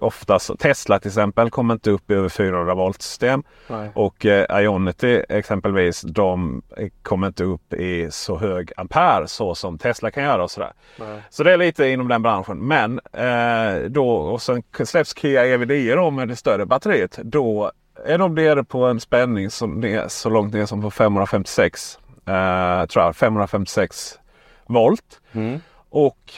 [0.00, 3.42] Oftast Tesla till exempel kommer inte upp i över 400 volt system.
[3.66, 3.90] Nej.
[3.94, 9.78] Och eh, Ionity exempelvis, de eh, kommer inte upp i så hög ampere så som
[9.78, 10.72] Tesla kan göra och sådär.
[10.96, 11.22] Nej.
[11.30, 12.58] Så det är lite inom den branschen.
[12.58, 17.18] Men eh, då och sen släpps Kia EV9 då med det större batteriet.
[17.22, 17.72] Då
[18.04, 21.98] är de nere på en spänning som är så långt ner som på 556.
[22.26, 24.18] Eh, tror jag, 556
[24.66, 25.20] volt.
[25.32, 25.60] Mm.
[25.90, 26.32] Och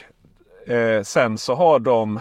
[0.66, 2.20] eh, sen så har de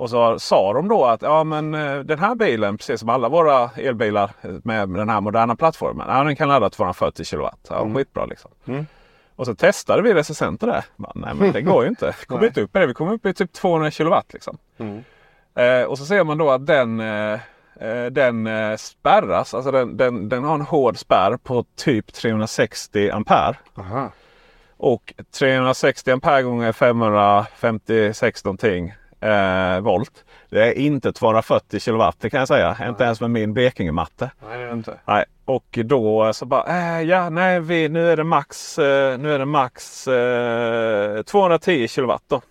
[0.00, 3.28] och så sa de då att ja, men, eh, den här bilen, precis som alla
[3.28, 4.30] våra elbilar
[4.64, 7.66] med den här moderna plattformen, ja, den kan ladda 240 kilowatt.
[7.70, 7.94] Ja, Mm.
[7.94, 8.50] Skitbra liksom.
[8.66, 8.86] Mm.
[9.36, 10.84] Och så testade vi recensenter där.
[10.96, 12.06] Bara, Nej men det går ju inte.
[12.20, 12.86] Vi kommer inte upp i det.
[12.86, 14.32] Vi kommer upp i typ 200 kilowatt.
[14.32, 14.58] Liksom.
[14.78, 15.04] Mm.
[15.54, 17.32] Eh, och så ser man då att den, eh,
[17.80, 19.54] eh, den eh, spärras.
[19.54, 23.56] Alltså den, den, den har en hård spärr på typ 360 ampere.
[23.78, 24.10] Aha.
[24.76, 30.24] Och 360 ampere gånger 556 någonting eh, volt.
[30.50, 32.76] Det är inte 240 kilowatt kan jag säga.
[32.88, 34.30] Inte ens med min Blekingematte.
[34.48, 34.98] Nej, inte.
[35.04, 39.34] Nej, och då så bara, äh, ja nej vi, nu är det max, eh, nu
[39.34, 42.42] är det max eh, 210 kilowatt då.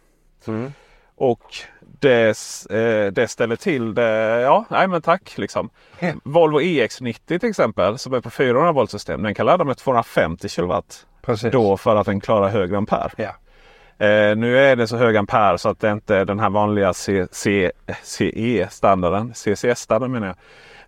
[0.48, 0.74] Mm.
[1.16, 1.56] Och
[2.00, 2.28] det,
[2.70, 4.42] eh, det ställer till det.
[4.42, 5.70] Ja, nej men tack liksom.
[6.00, 6.14] Ja.
[6.24, 9.24] Volvo EX90 till exempel som är på 400 volt system.
[9.24, 11.06] Den kan ladda med 250 kilowatt.
[11.22, 11.52] Precis.
[11.52, 13.12] Då för att den klarar högre ampere.
[13.18, 13.36] Ja.
[14.00, 16.94] Eh, nu är det så hög ampere så att det inte är den här vanliga
[16.94, 17.72] C, C,
[18.04, 20.36] CE-standarden, CCS-standarden menar jag.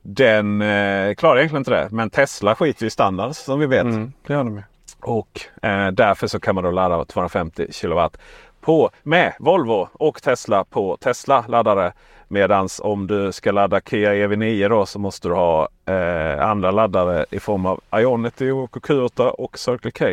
[0.02, 1.88] Den eh, klarar egentligen inte det.
[1.92, 3.84] Men Tesla skiter i standard som vi vet.
[3.84, 4.12] Mm.
[4.28, 4.64] Det gör de.
[5.00, 8.18] Och eh, därför så kan man då ladda 250 kilowatt
[8.62, 11.94] på, med Volvo och Tesla på Tesla laddare.
[12.28, 17.26] Medans om du ska ladda Kia EV9 då så måste du ha eh, andra laddare
[17.32, 20.06] i form av Ionity och Q8 och Circle K.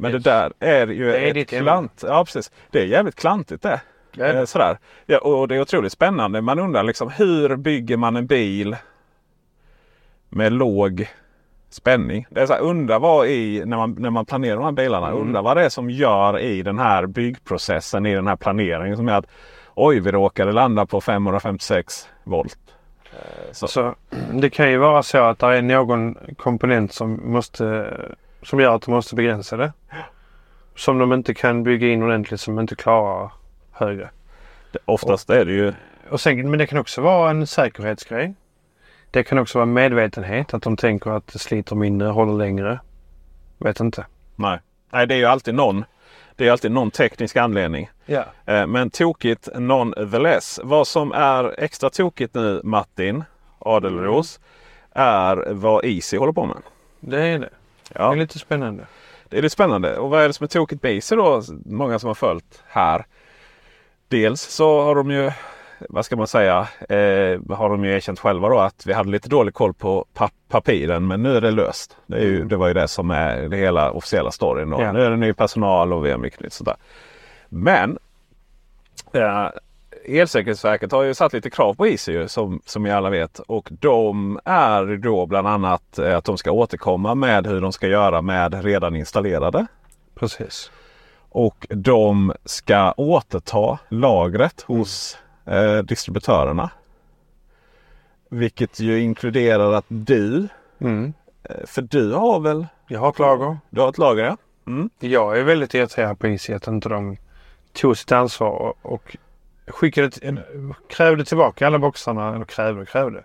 [0.00, 0.22] Men Yes.
[0.24, 2.04] det där är ju Det är ett klant.
[2.06, 2.50] Ja, precis.
[2.70, 3.80] Det är jävligt klantigt det.
[4.14, 4.38] Det är det.
[4.38, 4.78] Eh, sådär.
[5.06, 6.40] Ja, och det är otroligt spännande.
[6.40, 8.76] Man undrar liksom hur bygger man en bil
[10.28, 11.08] med låg
[11.70, 12.26] spänning.
[12.30, 15.06] Det är så här, undra vad i, när man, när man planerar de här bilarna,
[15.08, 15.20] Mm.
[15.20, 19.08] undra vad det är som gör i den här byggprocessen, i den här planeringen som
[19.08, 19.26] gör att
[19.74, 22.58] oj, vi råkade landa på 556 volt.
[23.04, 23.94] Eh, Så, Så
[24.32, 27.94] det kan ju vara så att det är någon komponent som måste
[28.42, 29.72] som gör att de måste begränsa det.
[30.76, 33.32] Som de inte kan bygga in ordentligt som inte klarar
[33.72, 34.10] högre.
[34.72, 35.72] det, oftast är det ju
[36.10, 38.34] Och sen, men det kan också vara en säkerhetsgrej.
[39.10, 40.54] Det kan också vara medvetenhet.
[40.54, 42.80] Att de tänker att det sliter mindre, håller längre.
[43.58, 44.06] Vet inte.
[44.36, 44.60] nej.
[44.92, 45.84] nej, det är ju alltid någon.
[46.36, 47.90] Det är alltid någon teknisk anledning.
[48.06, 48.24] Ja.
[48.46, 50.60] Eh, Men tokigt nonetheless.
[50.62, 53.24] Vad som är extra tokigt nu Martin
[53.58, 54.40] Adelros
[54.90, 56.56] är vad Easy håller på med.
[57.00, 57.50] Det är det.
[57.88, 58.86] Det Ja, är lite spännande.
[59.28, 59.96] det är lite spännande.
[59.98, 61.42] Och vad är det som är tokigt med Easy då?
[61.64, 63.06] Många som har följt här.
[64.08, 65.30] Dels så har de ju,
[65.88, 66.58] vad ska man säga,
[66.88, 70.32] eh, har de ju erkänt själva då att vi hade lite dålig koll på pap
[70.48, 71.96] papiren men nu är det löst.
[72.06, 74.70] Det, är ju, det var ju det som är det hela officiella storyn.
[74.70, 74.82] Då.
[74.82, 74.92] Ja.
[74.92, 76.76] Nu är det ny personal och vi har mycket nytt sådär.
[77.48, 77.98] Men
[79.12, 79.46] eh,
[80.04, 83.38] Elsäkerhetsverket har ju satt lite krav på Easy som, som vi alla vet.
[83.38, 87.86] Och de är då bland annat eh, att de ska återkomma med hur de ska
[87.88, 89.66] göra med redan installerade.
[90.14, 90.70] Precis.
[91.30, 96.70] Och de ska återta lagret hos eh, distributörerna.
[98.30, 100.48] Vilket ju inkluderar att du,
[100.80, 101.12] Mm.
[101.42, 103.58] eh, för du har väl Jag har ett lager.
[103.70, 104.36] du har ett lager ja?
[104.66, 104.90] Mm.
[105.00, 107.16] Jag är väldigt irriterad på Easy att inte de
[107.72, 109.16] tog sitt ansvar och
[109.70, 112.34] skickade, en- krävde tillbaka alla boxarna.
[112.34, 113.24] Eller krävde och krävde.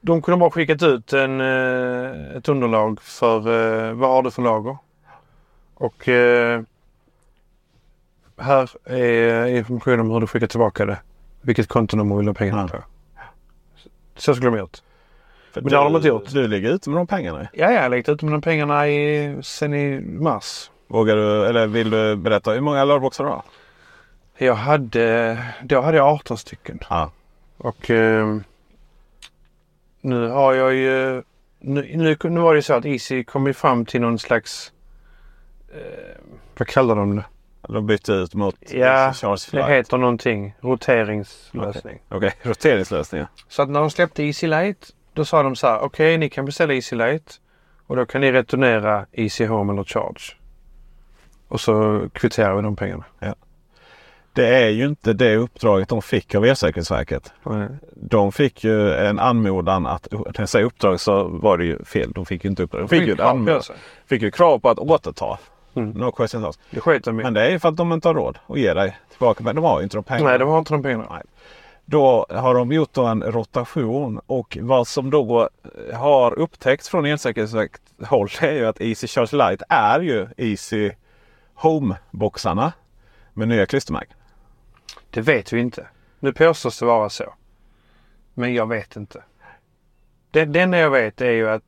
[0.00, 3.36] De kunde bara skickat ut en, eh, ett underlag för
[3.88, 4.76] eh, vad har du för lager.
[5.74, 6.62] Och eh,
[8.38, 10.98] här är information om hur du skickar tillbaka det.
[11.40, 12.78] Vilket kontonummer vill du ha pengarna Ja.
[12.78, 12.84] på.
[14.16, 14.78] Så skulle de gjort.
[15.52, 16.28] För Men det har de inte gjort.
[16.32, 17.48] Du ligger ute med de pengarna.
[17.52, 20.70] Ja, jag har lagt ut med de pengarna i, sen i mars.
[20.86, 23.42] Vågar du, eller vill du berätta hur många lagerboxar du har?
[24.38, 26.80] Jag hade, då hade jag 18 stycken.
[26.90, 27.10] Ja.
[27.58, 28.36] Och eh,
[30.00, 31.22] nu har jag ju,
[31.58, 34.72] nu, nu, nu var det ju så att Easy kom ju fram till någon slags,
[35.74, 36.22] eh,
[36.58, 37.24] vad kallar de det?
[37.68, 39.68] De bytte ut mot Ja, Charles Det Flight.
[39.68, 41.98] heter någonting, roteringslösning.
[42.08, 43.28] Okej, roteringslösningar.
[43.48, 46.44] Så att när de släppte Easy Light, då sa de så här, okej ni kan
[46.44, 47.40] beställa Easy Light
[47.86, 50.20] och då kan ni returnera Easy Home eller Charge.
[51.48, 53.04] Och så kvitterar vi de pengarna.
[54.38, 57.32] Det är ju inte det uppdraget de fick av Elsäkerhetsverket.
[57.94, 62.12] De fick ju en anmodan att, när jag säger uppdrag så var det ju fel.
[62.12, 62.82] De fick ju inte uppdrag.
[62.82, 63.62] De fick ju, ett anmodan,
[64.06, 65.38] fick ju krav på att återta.
[65.74, 65.90] Mm.
[65.90, 66.62] No questions asked.
[66.70, 67.22] Det sket de i.
[67.22, 69.44] Men det är ju för att de inte har råd att ge dig tillbaka.
[69.44, 70.30] Men de har ju inte de pengarna.
[70.30, 71.22] Nej, de har inte de pengarna.
[71.84, 75.48] Då har de gjort en rotation och vad som då
[75.94, 80.90] har upptäckts från Elsäkerhetsverket håll är ju att Easy Charge Lite är ju Easy
[81.54, 82.72] Home-boxarna
[83.34, 84.14] med nya klistermärken.
[85.18, 85.86] Det vet vi inte.
[86.20, 87.34] Nu påstås det vara så.
[88.34, 89.22] Men jag vet inte.
[90.30, 91.62] Det, det enda jag vet är ju att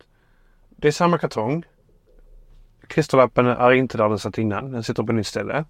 [0.69, 1.65] det är samma kartong.
[2.87, 4.73] Klisterlappen är inte där den satt innan.
[4.73, 5.65] Den sitter på nytt ställe.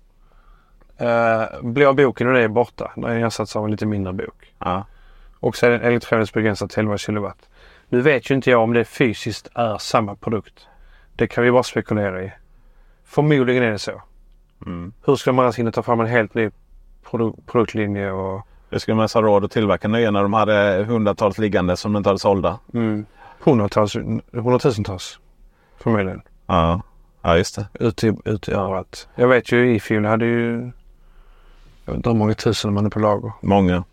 [1.01, 2.93] Uh, blå boken och det är borta.
[2.95, 4.55] Den är ersatt av en lite mindre bok.
[4.59, 4.87] Ja.
[5.35, 7.49] Och så är den elektroniskt begränsad till 11 kilowatt.
[7.89, 10.66] Nu vet ju inte jag om det fysiskt är samma produkt.
[11.12, 12.33] Det kan vi bara spekulera i.
[13.05, 14.03] Förmodligen är det så.
[14.66, 14.93] Mm.
[15.07, 16.51] Hur ska man annars hinna ta fram en helt ny
[17.05, 21.77] produ- produktlinje och Det skulle ha råd att tillverka nya när de hade hundratals liggande
[21.77, 22.59] som de inte hade sålda.
[22.75, 23.07] Mm.
[23.41, 23.97] Hundratals,
[24.33, 25.19] hundratusentals
[25.79, 26.23] förmodligen.
[26.47, 26.83] Ja,
[27.23, 27.67] ja just det.
[27.81, 29.09] Ute i, ute i överallt.
[29.15, 30.73] Jag vet ju Ifjol hade ju...
[31.85, 33.33] Jag vet inte hur många tusen man är på lager.
[33.41, 33.85] Många.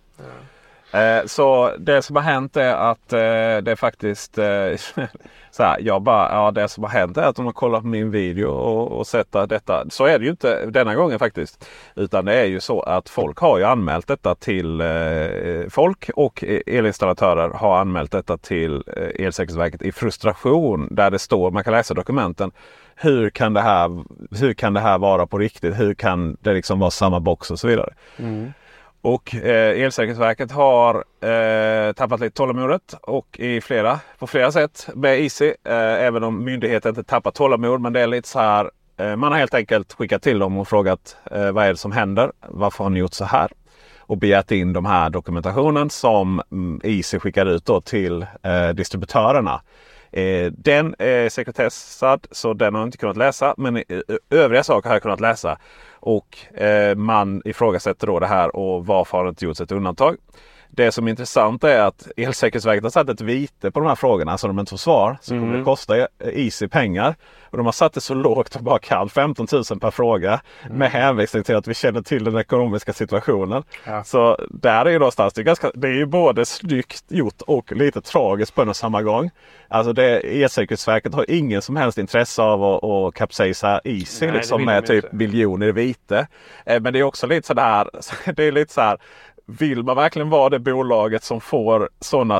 [0.97, 3.17] Eh, så det som har hänt är att eh,
[3.63, 5.05] det är faktiskt eh,
[5.51, 7.87] så här, jag bara, ja det som har hänt är att de har kollat på
[7.87, 9.85] min video och, och sett detta.
[9.89, 11.69] Så är det ju inte denna gången faktiskt.
[11.95, 14.87] Utan det är ju så att folk har ju anmält detta till eh,
[15.69, 20.87] folk och e, elinstallatörer har anmält detta till eh, Elsäkerhetsverket i frustration.
[20.91, 22.51] Där det står, man kan läsa dokumenten.
[22.95, 24.03] Hur kan det här,
[24.39, 25.79] hur kan det här vara på riktigt?
[25.79, 27.93] Hur kan det liksom vara samma box och så vidare?
[28.17, 28.53] Mm.
[29.01, 35.19] Och eh, Elsäkerhetsverket har eh, tappat lite tålamodet och i flera, på flera sätt med
[35.19, 35.45] Easy.
[35.47, 37.81] Eh, även om myndigheten inte tappat tålamod.
[37.81, 38.71] Men det är lite så här.
[38.97, 41.91] Eh, man har helt enkelt skickat till dem och frågat eh, vad är det som
[41.91, 42.31] händer?
[42.47, 43.51] Varför har ni gjort så här?
[43.99, 49.61] Och begärt in de här dokumentationen som mm, Easy skickar ut då till eh, distributörerna.
[50.11, 53.55] Eh, den är sekretessad så den har jag inte kunnat läsa.
[53.57, 53.83] Men eh,
[54.29, 55.57] övriga saker har jag kunnat läsa.
[55.93, 60.17] Och eh, man ifrågasätter då det här och varför har det inte gjorts ett undantag?
[60.69, 64.37] Det som är intressant är att Elsäkerhetsverket har satt ett vite på de här frågorna
[64.37, 65.17] så de inte får svar.
[65.21, 67.15] Så kommer det kosta Easy pengar.
[67.49, 69.09] Och de har satt det så lågt de bara kan.
[69.09, 70.41] 15 000 per fråga.
[70.69, 73.63] Med hänvisning till att vi känner till den ekonomiska situationen.
[73.85, 74.03] Ja.
[74.03, 77.71] Så där är ju någonstans, det är, ganska, det är ju både snyggt gjort och
[77.71, 79.29] lite tragiskt på en och samma gång.
[79.67, 84.65] Alltså det, Elsäkerhetsverket har ingen som helst intresse av att, att kapsejsa Easy Nej, liksom
[84.65, 85.15] med typ inte.
[85.15, 86.27] miljoner vite.
[86.65, 87.89] Eh, Men det är också lite sådär,
[88.35, 88.97] det är lite så här.
[89.49, 92.39] Vill man verkligen vara det bolaget som får sådana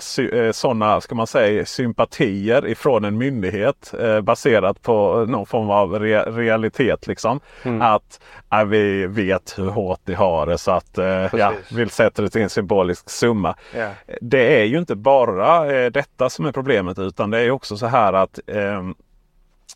[0.51, 6.23] såna, ska man säga, sympatier ifrån en myndighet eh, baserat på någon form av re,
[6.23, 7.07] realitet.
[7.07, 7.39] Liksom.
[7.63, 7.81] Mm.
[7.81, 8.19] Att
[8.51, 12.29] eh, vi vet hur hårt ni har det så att eh, ja, vi sätter det
[12.29, 13.55] till en symbolisk summa.
[13.75, 13.89] Ja.
[14.21, 17.85] Det är ju inte bara eh, detta som är problemet utan det är också så
[17.85, 18.83] här att eh,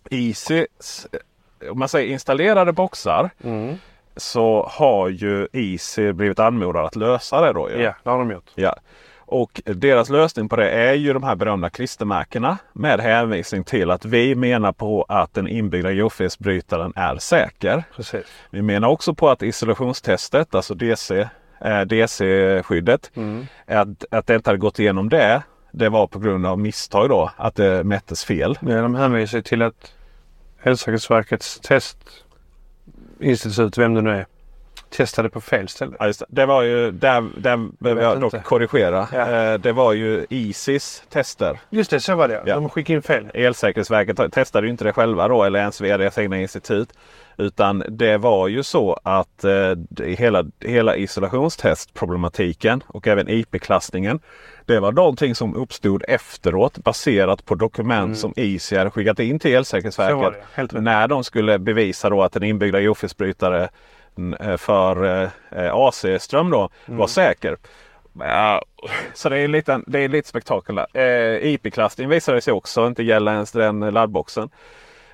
[0.10, 0.66] Easy,
[1.72, 3.76] om man säger installerade boxar Mm.
[4.16, 7.70] Så har ju Easy blivit anmodad att lösa det då.
[7.70, 7.82] ju.
[7.82, 8.50] ja, det har de gjort.
[8.56, 8.76] Ja.
[9.34, 14.06] Och deras lösning på det är ju de här berömda klistermärkena med hänvisning till att
[14.06, 17.84] vi menar på att den inbyggda geofelsbrytaren är säker.
[17.96, 18.26] Precis.
[18.50, 21.28] Vi menar också på att isolationstestet, alltså DC,
[21.62, 23.46] eh, DC-skyddet, Mm.
[23.68, 25.42] att, att det inte hade gått igenom det.
[25.72, 28.58] Det var på grund av misstag då, att det mättes fel.
[28.62, 29.94] Ja, de hänvisar till att
[30.64, 31.98] Elsäkerhetsverkets test
[33.22, 34.26] institut, vem det nu är,
[34.92, 35.96] testade på fel ställe.
[36.00, 36.46] Ja, just det.
[36.46, 39.08] var ju, där, där behöver vet jag dock korrigera.
[39.14, 39.32] Ja.
[39.32, 41.60] Eh, Det var ju Isis tester.
[41.70, 42.56] Just det, så var det Ja.
[42.56, 43.32] De skickade in fel.
[43.34, 46.90] Elsäkerhetsverket testade ju inte det själva då eller ens via deras egna institut.
[47.38, 54.20] Utan det var ju så att eh, hela, hela isolationstestproblematiken och även IP-klassningen.
[54.66, 59.52] Det var någonting som uppstod efteråt baserat på dokument som ISI hade skickat in till
[59.52, 59.60] Mm.
[59.60, 60.72] Elsäkerhetsverket.
[60.74, 63.70] När de skulle bevisa då att en inbyggda IOFIS-brytare eh,
[64.58, 66.98] för eh, AC-ström då Mm.
[66.98, 67.58] var säker.
[68.20, 68.62] Ja,
[69.14, 70.88] så det är, en liten, det är lite spektakel där.
[70.94, 74.50] Eh, IP-klassning visade sig också inte gälla ens den laddboxen.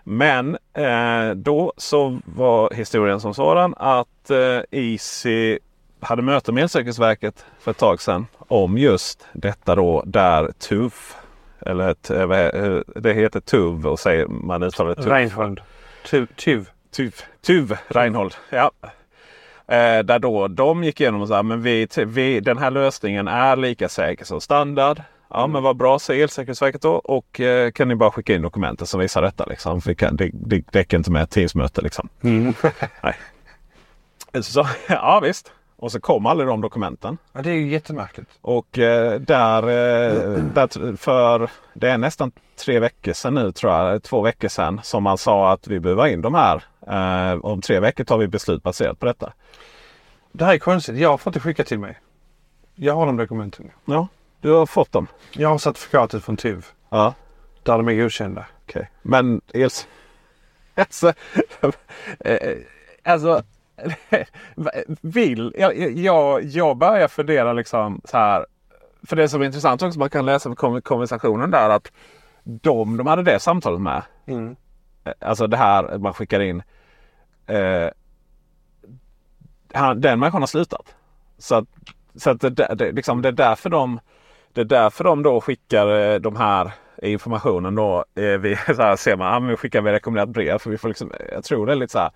[0.03, 5.59] Men eh, då så var historien som sådan att eh, Easy
[5.99, 10.93] hade möte med Elsäkerhetsverket för ett tag sedan om just detta då där TUV
[11.59, 15.09] eller eh, eh, det heter TUV och säger man uttalar det TUV.
[16.35, 16.69] Tuv.
[16.91, 17.11] TUV,
[17.45, 18.35] TUV Reinhold.
[18.49, 18.71] Ja.
[19.67, 23.55] Eh, där då de gick igenom och sa men vi, vi, den här lösningen är
[23.55, 25.01] lika säker som standard.
[25.29, 26.91] Ja men vad bra säger Elsäkerhetsverket då.
[26.93, 29.45] Och eh, kan ni bara skicka in dokumenten som visar detta.
[29.45, 29.81] Liksom.
[29.85, 31.81] Vi kan, det, det räcker inte med ett Teamsmöte.
[31.81, 32.09] Liksom.
[32.21, 32.53] Mm.
[34.41, 35.51] Så, ja visst.
[35.79, 37.17] Och så kom aldrig de dokumenten.
[37.33, 38.29] Ja, det är ju jättemärkligt.
[38.41, 44.03] Och eh, där, eh, där för det är nästan tre veckor sedan nu tror jag.
[44.03, 46.63] Två veckor sedan som man sa att vi behöver in de här.
[46.87, 49.33] Eh, om tre veckor tar vi beslut baserat på detta.
[50.31, 50.97] Det här är konstigt.
[50.97, 51.99] Jag har fått det skickat till mig.
[52.75, 53.71] Jag har de dokumenten.
[53.85, 54.07] Ja,
[54.41, 55.07] du har fått dem.
[55.33, 56.65] Jag har certifikatet från TUV.
[56.89, 57.13] Ja,
[57.63, 58.45] Där de är godkända.
[58.63, 58.89] okej.
[59.01, 59.87] Men els...
[60.75, 61.13] Alltså,
[62.19, 62.57] eh,
[63.03, 63.43] alltså
[65.01, 65.53] vill...
[65.57, 68.45] Jag, jag, jag börjar fundera liksom så här.
[69.03, 71.91] För det som är intressant också, man kan läsa kon- konversationen där att
[72.43, 74.03] de de hade det samtalet med.
[74.27, 74.55] Mm.
[75.03, 76.63] Eh, Alltså det här man skickar in.
[77.47, 77.89] Eh,
[79.73, 80.95] han, den människan har slutat.
[81.37, 81.65] Så att,
[82.15, 83.99] så att det, det, liksom, det är därför de
[84.53, 86.71] det är därför de då skickar eh, de här
[87.03, 88.05] informationen då.
[88.15, 90.57] Eh, vi, så här ser man, ja, men vi skickar vi rekommenderat brev.
[90.57, 92.11] För vi får liksom, jag tror det är lite så här.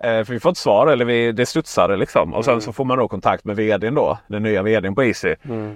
[0.00, 2.34] Eh, för vi får ett svar eller vi, det studsar liksom.
[2.34, 4.18] Och sen så får man då kontakt med vdn då.
[4.26, 5.34] Den nya vdn på Easy.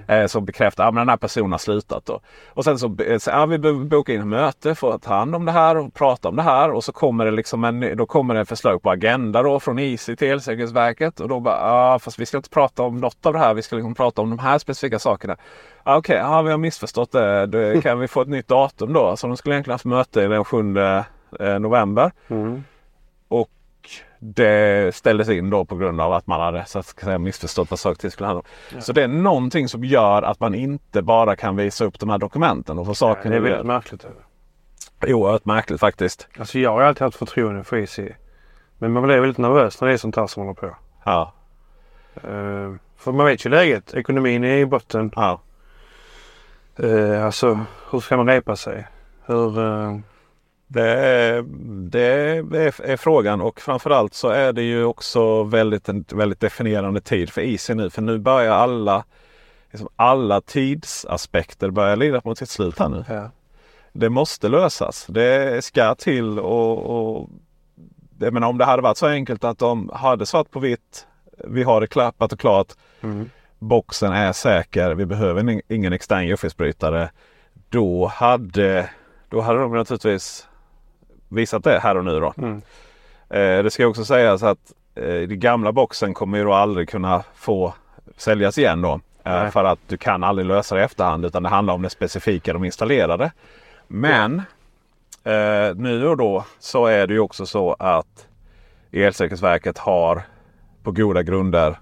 [0.09, 2.07] Eh, som bekräftar att den här personen har slutat.
[2.07, 2.21] Då.
[2.49, 5.15] Och sen så, eh, så ja, vi behöver boka in ett möte för att ta
[5.15, 6.71] hand om det här och prata om det här.
[6.71, 10.17] Och så kommer det liksom en, då kommer det förslag på agenda då från Easy
[10.17, 11.21] till Elsäkerhetsverket.
[11.21, 13.55] Och då bara, ja fast vi ska inte prata om något av det här.
[13.55, 15.37] Vi ska liksom prata om de här specifika sakerna.
[15.83, 17.47] Ah, Okej, ja, vi har missförstått det.
[17.47, 17.83] det.
[17.83, 19.17] Kan vi få ett nytt datum då?
[19.17, 20.59] Så de skulle egentligen haft möte den 7
[21.41, 22.13] eh, november.
[22.29, 22.65] Mm.
[24.25, 27.99] Det ställdes in då på grund av att man hade så att säga, missförstått vad
[27.99, 28.43] ting skulle handla
[28.73, 28.81] om.
[28.81, 32.19] Så det är någonting som gör att man inte bara kan visa upp de här
[32.19, 34.07] dokumenten och få Ja, saker det är väldigt märkligt.
[35.07, 36.29] Oerhört märkligt faktiskt.
[36.39, 38.09] Alltså jag har alltid haft förtroende för Easy.
[38.79, 40.77] Men man blir väldigt nervös när det är sånt här som håller på.
[41.05, 41.33] Ja,
[42.15, 43.95] Eh, för man vet ju läget.
[43.95, 45.13] Ekonomin är i botten.
[45.17, 45.41] ja.
[46.81, 47.61] Uh, alltså
[47.91, 48.87] hur ska man repa sig?
[49.27, 49.59] Hur...
[49.59, 49.99] eh,
[50.73, 51.43] Det, är,
[51.91, 57.01] det är, är frågan och framförallt så är det ju också väldigt, en väldigt definierande
[57.01, 57.91] tid för Easy nu.
[57.91, 59.05] För nu börjar alla,
[59.71, 63.05] liksom alla tidsaspekter börja lida mot sitt slut här nu.
[63.09, 63.31] ja.
[63.93, 65.07] Det måste lösas.
[65.09, 67.31] Det ska till och, och
[68.19, 71.07] jag menar, om det hade varit så enkelt att de hade svart på vitt.
[71.45, 72.73] Vi har det klappat och klart.
[73.01, 73.31] Mm.
[73.59, 74.95] Boxen är säker.
[74.95, 77.11] Vi behöver ing- ingen extern UFIS-brytare.
[77.69, 78.91] Då hade,
[79.29, 80.49] då hade de naturligtvis
[81.33, 82.21] visat det här och nu.
[82.21, 82.35] Då.
[82.39, 82.63] Mm.
[83.31, 87.23] Eh, det ska också sägas att eh, den gamla boxen kommer ju då aldrig kunna
[87.35, 87.75] få
[88.17, 89.01] säljas igen då.
[89.25, 91.91] Eh, för att du kan aldrig lösa det i efterhand utan det handlar om det
[91.91, 93.33] specifika de installerade.
[93.89, 94.43] Men
[95.25, 98.27] eh, nu och då så är det ju också så att
[98.93, 100.23] Elsäkerhetsverket har
[100.83, 101.79] på goda grunder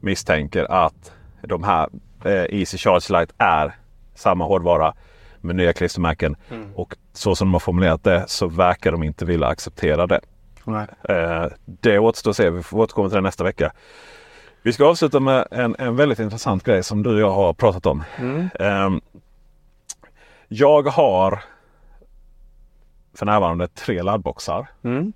[0.00, 1.12] misstänker att
[1.42, 1.88] de här
[2.24, 3.76] eh, Easy Charge Lite är
[4.14, 4.94] samma hårdvara
[5.46, 6.36] med nya klistermärken.
[6.74, 10.20] Och så som de har formulerat det så verkar de inte vilja acceptera det.
[10.64, 10.86] Nej.
[11.08, 12.50] Eh, det återstår att se.
[12.50, 13.72] Vi får återkomma till det nästa vecka.
[14.62, 17.86] Vi ska avsluta med en, en väldigt intressant grej som du och jag har pratat
[17.86, 18.04] om.
[18.18, 18.48] Mm.
[18.60, 19.00] Ehm,
[20.48, 21.42] jag har
[23.14, 25.12] för närvarande tre laddboxar Mm.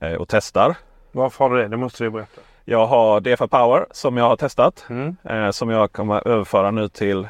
[0.00, 0.76] eh, och testar.
[1.12, 1.68] Varför har du det?
[1.68, 2.40] Det måste du berätta.
[2.64, 4.84] Jag har DFA Power som jag har testat.
[4.90, 5.16] Mm.
[5.24, 7.28] Eh, som jag kommer överföra nu till,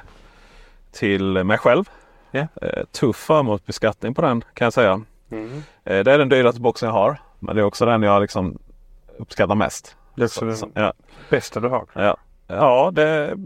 [0.92, 1.84] till mig själv.
[2.40, 5.00] Eh, tuff förmånsbeskattning på den kan jag säga.
[5.30, 5.62] Mm.
[5.84, 7.16] Eh, det är den dyraste boxen jag har.
[7.38, 8.58] Men det är också den jag liksom
[9.18, 9.96] uppskattar mest.
[10.16, 10.92] Det är så- ja,
[11.30, 11.86] bästa du har.
[11.94, 12.16] ja.
[12.46, 13.36] ja, det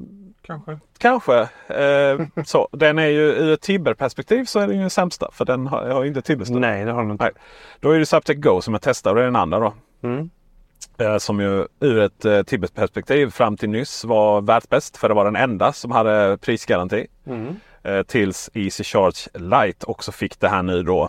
[0.43, 0.79] Kanske.
[0.99, 1.39] kanske.
[1.69, 5.29] Eh, så, den är ju ur ett Tibber-perspektiv så är den ju den sämsta.
[5.33, 6.61] För den har, har inte Tibber-stöd.
[6.61, 7.25] Nej, det har du inte.
[7.25, 7.33] Nej.
[7.81, 9.75] Då är det Subtech Go som jag testar och det är den andra då.
[10.03, 10.31] Mm.
[10.99, 14.97] Eh, som ju ur ett eh, Tibet-perspektiv fram till nyss var världsbäst.
[14.97, 17.07] För det var den enda som hade prisgaranti.
[17.27, 17.57] Mm.
[17.87, 21.09] Eh, tills Easy Charge Lite också fick det här nu då.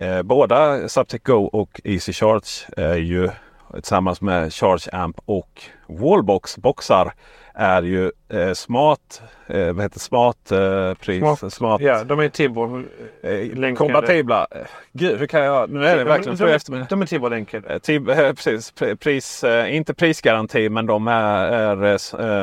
[0.00, 2.46] Eh, båda Subtech Go och Easy Charge
[2.76, 3.30] är ju
[3.74, 7.12] tillsammans med Charge Amp och Wallbox boxar
[7.54, 11.52] är ju eh, smart, eh, vad heter smart eh, pris, Smart.
[11.52, 12.84] smart, ja, de är Tibor.
[13.22, 13.76] eh, länkade.
[13.76, 14.46] kompatibla.
[14.50, 14.58] Eh,
[14.92, 15.70] Gud, hur kan jag?
[15.70, 17.68] Nu är det verkligen de, de, de är Tibor-länkade.
[17.74, 21.46] Eh, Tib, eh, precis, Pri- pris, eh, inte prisgaranti men de är...
[21.46, 21.84] är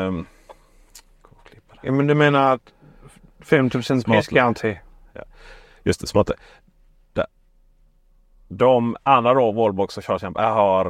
[0.08, 0.12] eh,
[1.94, 2.62] men du menar att
[3.46, 4.06] 50 Smart.
[4.06, 4.80] prisgaranti?
[5.84, 6.32] Just det, smart.
[7.14, 7.26] Där.
[8.48, 10.86] De andra då, Wallbox och ChargeAmp, är- har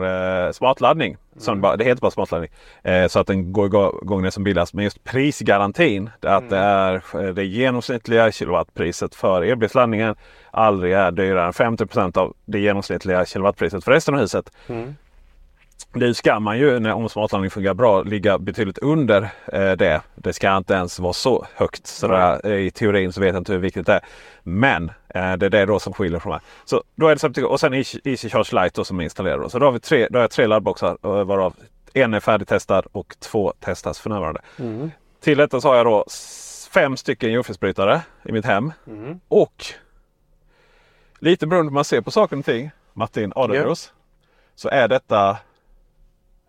[0.46, 1.18] eh, smartladdning.
[1.62, 2.52] Bara, det heter bara smartladdning.
[2.84, 3.66] Eh, så att den går
[4.04, 4.74] igång när som billigast.
[4.74, 10.16] Men just prisgarantin, att det är det genomsnittliga kilowattpriset för elbilsladdningen
[10.52, 14.52] aldrig är dyrare än 50% av det genomsnittliga kilowattpriset för resten av huset.
[14.68, 14.96] Mm.
[15.96, 20.02] Nu ska man ju, när, om smartladdning fungerar bra, ligga betydligt under eh, det.
[20.16, 21.88] Det ska inte ens vara så högt.
[21.88, 24.02] Så där, I teorin så vet jag inte hur viktigt det är.
[24.44, 26.44] Men eh, det är det då som skiljer från det här.
[26.66, 29.40] Så då är det och sen Easy Charge Lite då som är installerad.
[29.40, 29.50] Då.
[29.50, 31.54] Så då har vi tre, då har jag tre laddboxar eh, varav
[31.94, 34.42] en är färdigtestad och två testas för närvarande.
[34.60, 34.92] Mm.
[35.22, 36.06] Till detta så har jag då
[36.74, 38.74] fem stycken jordfelsbrytare i mitt hem.
[38.88, 39.20] Mm.
[39.28, 39.66] Och
[41.20, 43.94] lite beroende på hur man ser på saker och ting, Martin Adlerus,
[44.56, 45.38] så är detta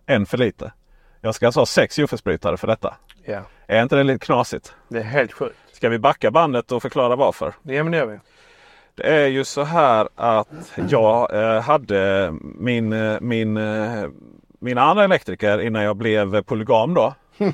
[0.07, 0.73] en för lite.
[1.21, 2.95] Jag ska alltså ha sex jordfelsbrytare för detta.
[3.25, 4.75] Ja, Är inte det lite knasigt?
[4.89, 5.57] det är helt sjukt.
[5.73, 7.55] Ska vi backa bandet och förklara varför?
[7.63, 8.19] Ja, men det gör vi.
[8.95, 14.05] Det är ju så här att jag eh, hade min, eh, min, eh,
[14.59, 17.15] min andra elektriker innan jag blev polygam då.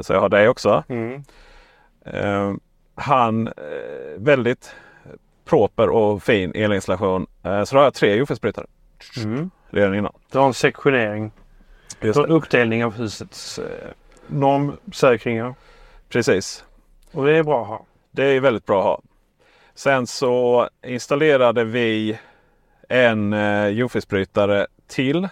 [0.00, 0.84] så jag har dig också.
[0.88, 1.24] Mm.
[2.04, 2.54] Eh,
[2.94, 3.52] han,
[4.16, 4.74] väldigt
[5.44, 7.26] proper och fin elinstallation.
[7.42, 8.66] Så då har jag tre jordfelsbrytare
[9.16, 9.50] Mm.
[9.70, 10.12] redan innan.
[10.30, 11.32] Du har en sektionering.
[12.00, 13.90] Just en uppdelning av husets eh,
[14.26, 15.54] normsäkringar.
[16.08, 16.64] Precis.
[17.12, 17.84] Och det är bra att ha.
[18.10, 19.02] Det är väldigt bra att ha.
[19.74, 22.18] Sen så installerade vi
[22.88, 25.28] en eh, jordfelsbrytare till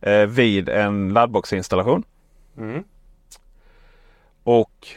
[0.00, 2.04] eh, vid en laddboxinstallation.
[2.58, 2.84] Mm.
[4.42, 4.88] Och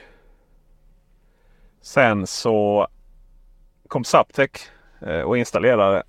[1.82, 2.88] sen så
[3.88, 4.52] kom Zaptec
[5.02, 6.04] eh, och installerade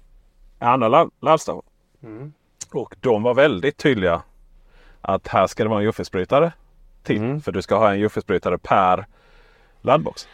[0.61, 1.63] andra ladd- laddstation.
[2.03, 2.33] Mm.
[2.73, 4.23] Och de var väldigt tydliga
[5.01, 6.53] att här ska det vara en jordfelsbrytare
[7.03, 7.17] till.
[7.17, 7.41] Mm.
[7.41, 9.07] För du ska ha en jordfelsbrytare per
[9.81, 10.29] laddbox.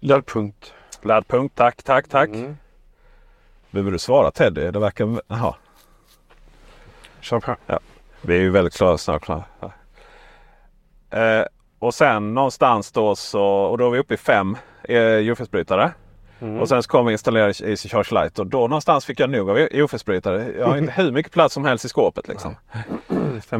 [0.00, 0.74] Laddpunkt.
[1.02, 2.28] Laddpunkt, tack, tack, tack.
[2.28, 2.56] Mm.
[3.70, 4.70] Behöver du svara Teddy?
[4.70, 5.20] Det verkar...
[5.28, 5.54] Jaha.
[7.20, 7.56] Kör på.
[8.20, 9.44] Vi är ju väldigt klara, snart klara.
[11.10, 11.46] Eh,
[11.78, 15.92] och sen någonstans då så, och då är vi uppe i fem eh, jordfelsbrytare.
[16.40, 16.60] Mm.
[16.60, 19.50] Och sen så kom vi installera Easy Charge Lite och då någonstans fick jag nog
[19.50, 20.52] av jordfelsbrytare.
[20.58, 22.56] Jag har inte hur mycket plats som helst i skåpet liksom.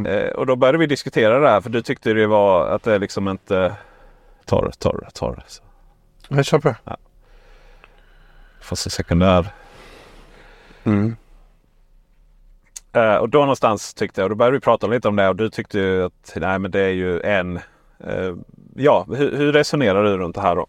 [0.06, 2.98] Eh, och då började vi diskutera det här för du tyckte det var att det
[2.98, 3.76] liksom inte...
[5.02, 5.42] Det, ta det.
[5.46, 5.62] Så.
[6.28, 6.74] Jag kör på.
[8.60, 9.46] Får se sekundär.
[10.84, 11.16] Mm.
[12.92, 15.36] Eh, och då någonstans tyckte jag, och då började vi prata lite om det och
[15.36, 17.56] du tyckte ju att nej men det är ju en...
[17.98, 18.34] Eh,
[18.74, 20.66] ja, hur, hur resonerar du runt det här då?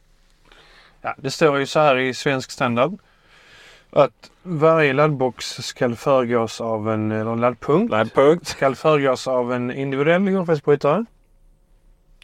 [1.06, 2.93] Ja, det står ju så här i svensk standard.
[3.89, 7.91] Att varje laddbox ska föregås av en, eller laddpunkt.
[7.91, 8.47] Laddpunkt.
[8.47, 11.06] Ska föregås av en individuell jordfelsbrytare.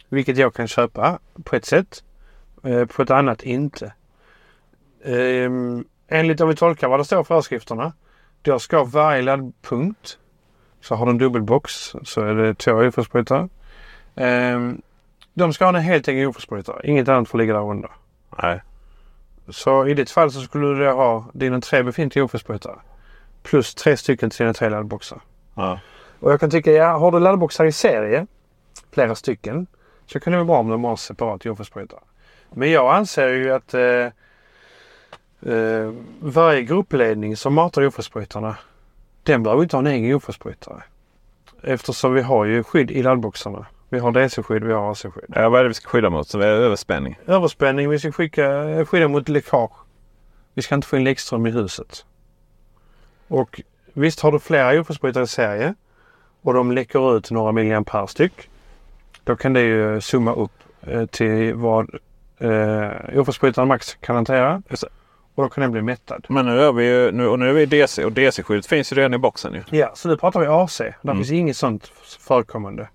[0.08, 2.04] Vilket jag kan köpa på ett sätt.
[2.64, 3.92] Eh, på ett annat inte.
[5.04, 7.92] Ehm, enligt om vi tolkar vad det står i föreskrifterna.
[8.42, 10.18] Då ska varje laddpunkt.
[10.80, 13.48] Så har du en dubbelbox så är det två jordfelsbrytare.
[14.14, 14.82] Ehm,
[15.34, 16.80] de ska ha en helt egen jordfelsbrytare.
[16.84, 17.90] Inget annat får ligga där under.
[18.42, 18.60] Nej.
[19.48, 22.78] Så i ditt fall så skulle du ha dina tre befintliga jordfelsbrytare.
[23.42, 25.20] Plus tre stycken till dina tre laddboxar.
[25.54, 25.80] Ja.
[26.20, 28.26] Och jag kan tycka, ja, har du laddboxar i serie,
[28.90, 29.66] flera stycken,
[30.06, 32.00] så kan det vara bra om de har separat jordfelsbrytare.
[32.50, 34.06] Men jag anser ju att eh,
[35.52, 38.56] eh, varje gruppledning som matar jordfelsbrytarna,
[39.22, 40.82] den behöver inte ha en egen jordfelsbrytare.
[41.62, 43.66] Eftersom vi har ju skydd i laddboxarna.
[43.92, 45.24] Vi har DC-skydd, vi har AC-skydd.
[45.34, 46.28] Ja, vad är det vi ska skydda mot?
[46.28, 47.18] Så vi har överspänning.
[47.26, 48.44] Överspänning, vi ska skicka,
[48.86, 49.70] skydda mot läckage.
[50.54, 52.04] Vi ska inte få in läckström i huset.
[53.28, 53.60] Och
[53.92, 55.74] visst har du flera jordfelsbrytare i serie
[56.42, 58.50] och de läcker ut några milliampere styck.
[59.24, 61.94] Då kan det ju summa upp eh, till vad
[62.38, 64.62] eh, jordfelsbrytaren max kan hantera.
[65.34, 66.26] Och då kan den bli mättad.
[66.28, 68.96] Men nu är vi ju nu, och nu är vi DC och DC-skyddet finns ju
[68.96, 69.78] redan i boxen ju.
[69.78, 70.78] Ja, så nu pratar vi AC.
[70.78, 71.16] Där Mm.
[71.16, 71.86] finns inget sånt
[72.20, 72.88] förekommande.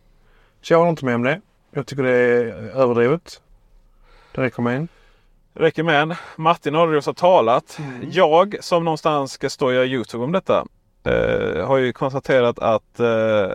[0.61, 1.41] Så jag håller inte med om det.
[1.71, 2.45] Jag tycker det är
[2.75, 3.41] överdrivet.
[4.35, 4.87] Det räcker med en.
[5.53, 6.15] Räcker med en.
[6.35, 7.77] Martin Adrius har talat.
[7.79, 8.07] Mm.
[8.11, 10.65] Jag som någonstans ska stå och göra Youtube om detta.
[11.03, 13.51] eh, har ju konstaterat att eh,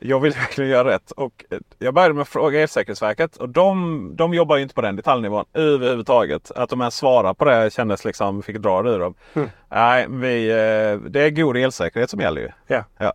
[0.00, 1.10] jag vill verkligen göra rätt.
[1.10, 4.80] Och eh, jag började med att fråga Elsäkerhetsverket och de, de jobbar ju inte på
[4.80, 6.50] den detaljnivån överhuvudtaget.
[6.50, 9.14] Att de ens svarar på det kändes liksom, fick dra det ur dem.
[9.34, 9.48] Mm.
[9.68, 12.48] Nej, vi, eh, det är god elsäkerhet som gäller ju.
[12.66, 12.84] Ja.
[12.98, 13.12] Ja.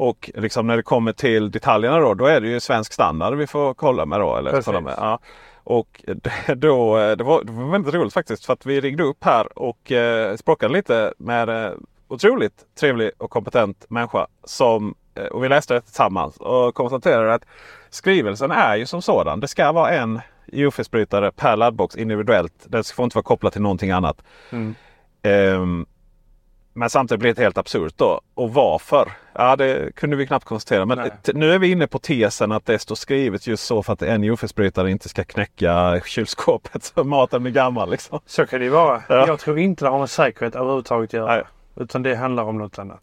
[0.00, 3.46] Och liksom när det kommer till detaljerna då, då är det ju svensk standard vi
[3.46, 4.36] får kolla med då.
[4.36, 4.64] Eller Precis.
[4.64, 4.94] kolla med.
[4.96, 5.18] Ja.
[5.64, 6.04] Och
[6.56, 9.92] då, det, var, det var väldigt roligt faktiskt för att vi ringde upp här och
[9.92, 11.72] eh, språkade lite med eh,
[12.08, 14.26] otroligt trevlig och kompetent människa.
[14.44, 17.44] Som, eh, och vi läste det tillsammans och konstaterade att
[17.90, 19.40] skrivelsen är ju som sådan.
[19.40, 22.54] Det ska vara en UFS-brytare per laddbox individuellt.
[22.64, 24.22] Den får inte vara kopplad till någonting annat.
[24.50, 24.74] Mm.
[25.22, 25.86] Ehm,
[26.80, 28.20] men samtidigt blir det helt absurt då.
[28.34, 29.12] Och varför?
[29.32, 30.86] Ja, det kunde vi knappt konstatera.
[30.86, 34.02] Men nu är vi inne på tesen att det står skrivet just så för att
[34.02, 37.90] en UFS-brytare inte ska knäcka kylskåpet så maten blir gammal.
[37.90, 38.20] Liksom.
[38.26, 39.02] Så kan det ju vara.
[39.08, 39.26] Ja.
[39.26, 41.34] Jag tror inte det har med säkerhet överhuvudtaget att göra.
[41.34, 41.42] Nej.
[41.76, 43.00] Utan det handlar om något annat.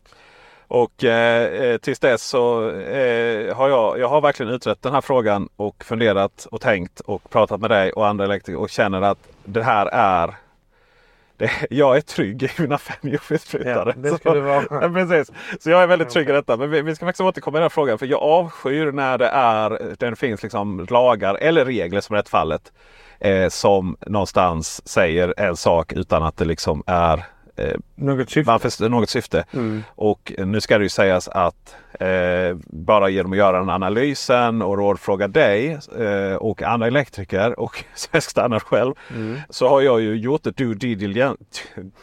[0.67, 5.01] Och eh, eh, tills dess så eh, har jag, jag har verkligen utrett den här
[5.01, 9.19] frågan och funderat och tänkt och pratat med dig och andra elektriker och känner att
[9.43, 10.36] det här är
[11.38, 13.94] det, jag är trygg i mina fem Ja, UFS-brytare.
[13.98, 14.64] det Så- ska det vara.
[14.70, 15.32] Ja, precis.
[15.60, 16.58] Så jag är väldigt trygg i detta.
[16.58, 17.98] Men vi, vi ska faktiskt återkomma i den här frågan.
[17.98, 22.30] För jag avskyr när det, är, det finns liksom lagar eller regler som i det
[22.30, 22.72] fallet.
[23.20, 27.24] Eh, som någonstans säger en sak utan att det liksom är
[27.95, 28.51] Något syfte.
[28.51, 29.45] man något syfte.
[29.53, 29.84] Mm.
[29.95, 34.78] Och nu ska det ju sägas att eh, bara genom att göra den analysen och
[34.78, 39.39] rådfråga dig eh, och andra elektriker och Svensk Standard själv Mm.
[39.49, 41.38] så har jag ju gjort ett due diligence,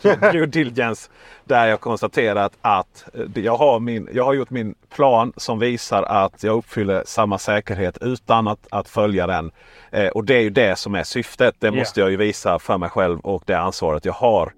[0.32, 1.10] due diligence
[1.44, 6.02] där jag konstaterat att eh, jag har, min, jag har gjort min plan som visar
[6.02, 9.50] att jag uppfyller samma säkerhet utan att, att följa den.
[9.90, 11.54] Eh, och det är ju det som är syftet.
[11.58, 11.72] Det Ja.
[11.72, 14.52] måste jag ju visa för mig själv och det ansvaret jag har.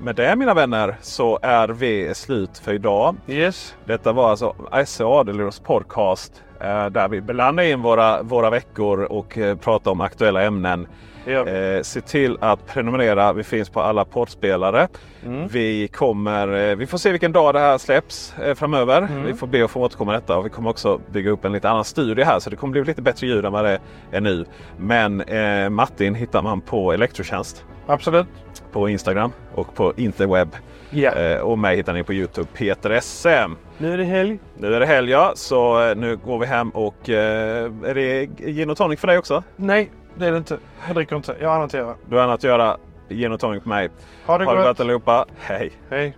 [0.00, 3.16] Med det mina vänner så är vi slut för idag.
[3.26, 3.76] Yes.
[3.84, 4.54] Detta var alltså
[4.86, 10.00] SC Adelros podcast eh, där vi blandar in våra, våra veckor och eh, pratar om
[10.00, 10.86] aktuella ämnen.
[11.24, 11.34] Vi.
[11.34, 13.32] Eh, se till att prenumerera.
[13.32, 14.88] Vi finns på alla poddspelare.
[15.24, 15.48] Mm.
[15.48, 18.98] Vi kommer, eh, vi får se vilken dag det här släpps eh, framöver.
[19.02, 19.24] Mm.
[19.24, 20.38] Vi får be att få återkomma detta.
[20.38, 22.84] Och vi kommer också bygga upp en lite annan studie här så det kommer bli
[22.84, 23.78] lite bättre ljud än vad det
[24.10, 24.44] är nu.
[24.76, 28.26] Men eh, Martin hittar man på Elektrotjänst Absolut.
[28.72, 30.56] På Instagram och på interweb.
[30.92, 33.54] Eh, och mig hittar ni på Youtube Peter SM.
[33.78, 34.38] Nu är det helg.
[34.56, 38.26] Nu är det helg ja, så eh, nu går vi hem och eh, är det
[38.26, 39.42] gin och tonic för dig också?
[39.56, 40.58] Nej, det är det inte.
[40.86, 41.36] Jag dricker inte.
[41.40, 41.94] Jag har annat att göra.
[42.08, 42.76] Du har annat att göra.
[43.08, 43.88] Gin och tonic på mig.
[44.26, 45.26] Ha det Ha det gott allihopa.
[45.38, 45.72] Hej!
[45.90, 46.16] Hej.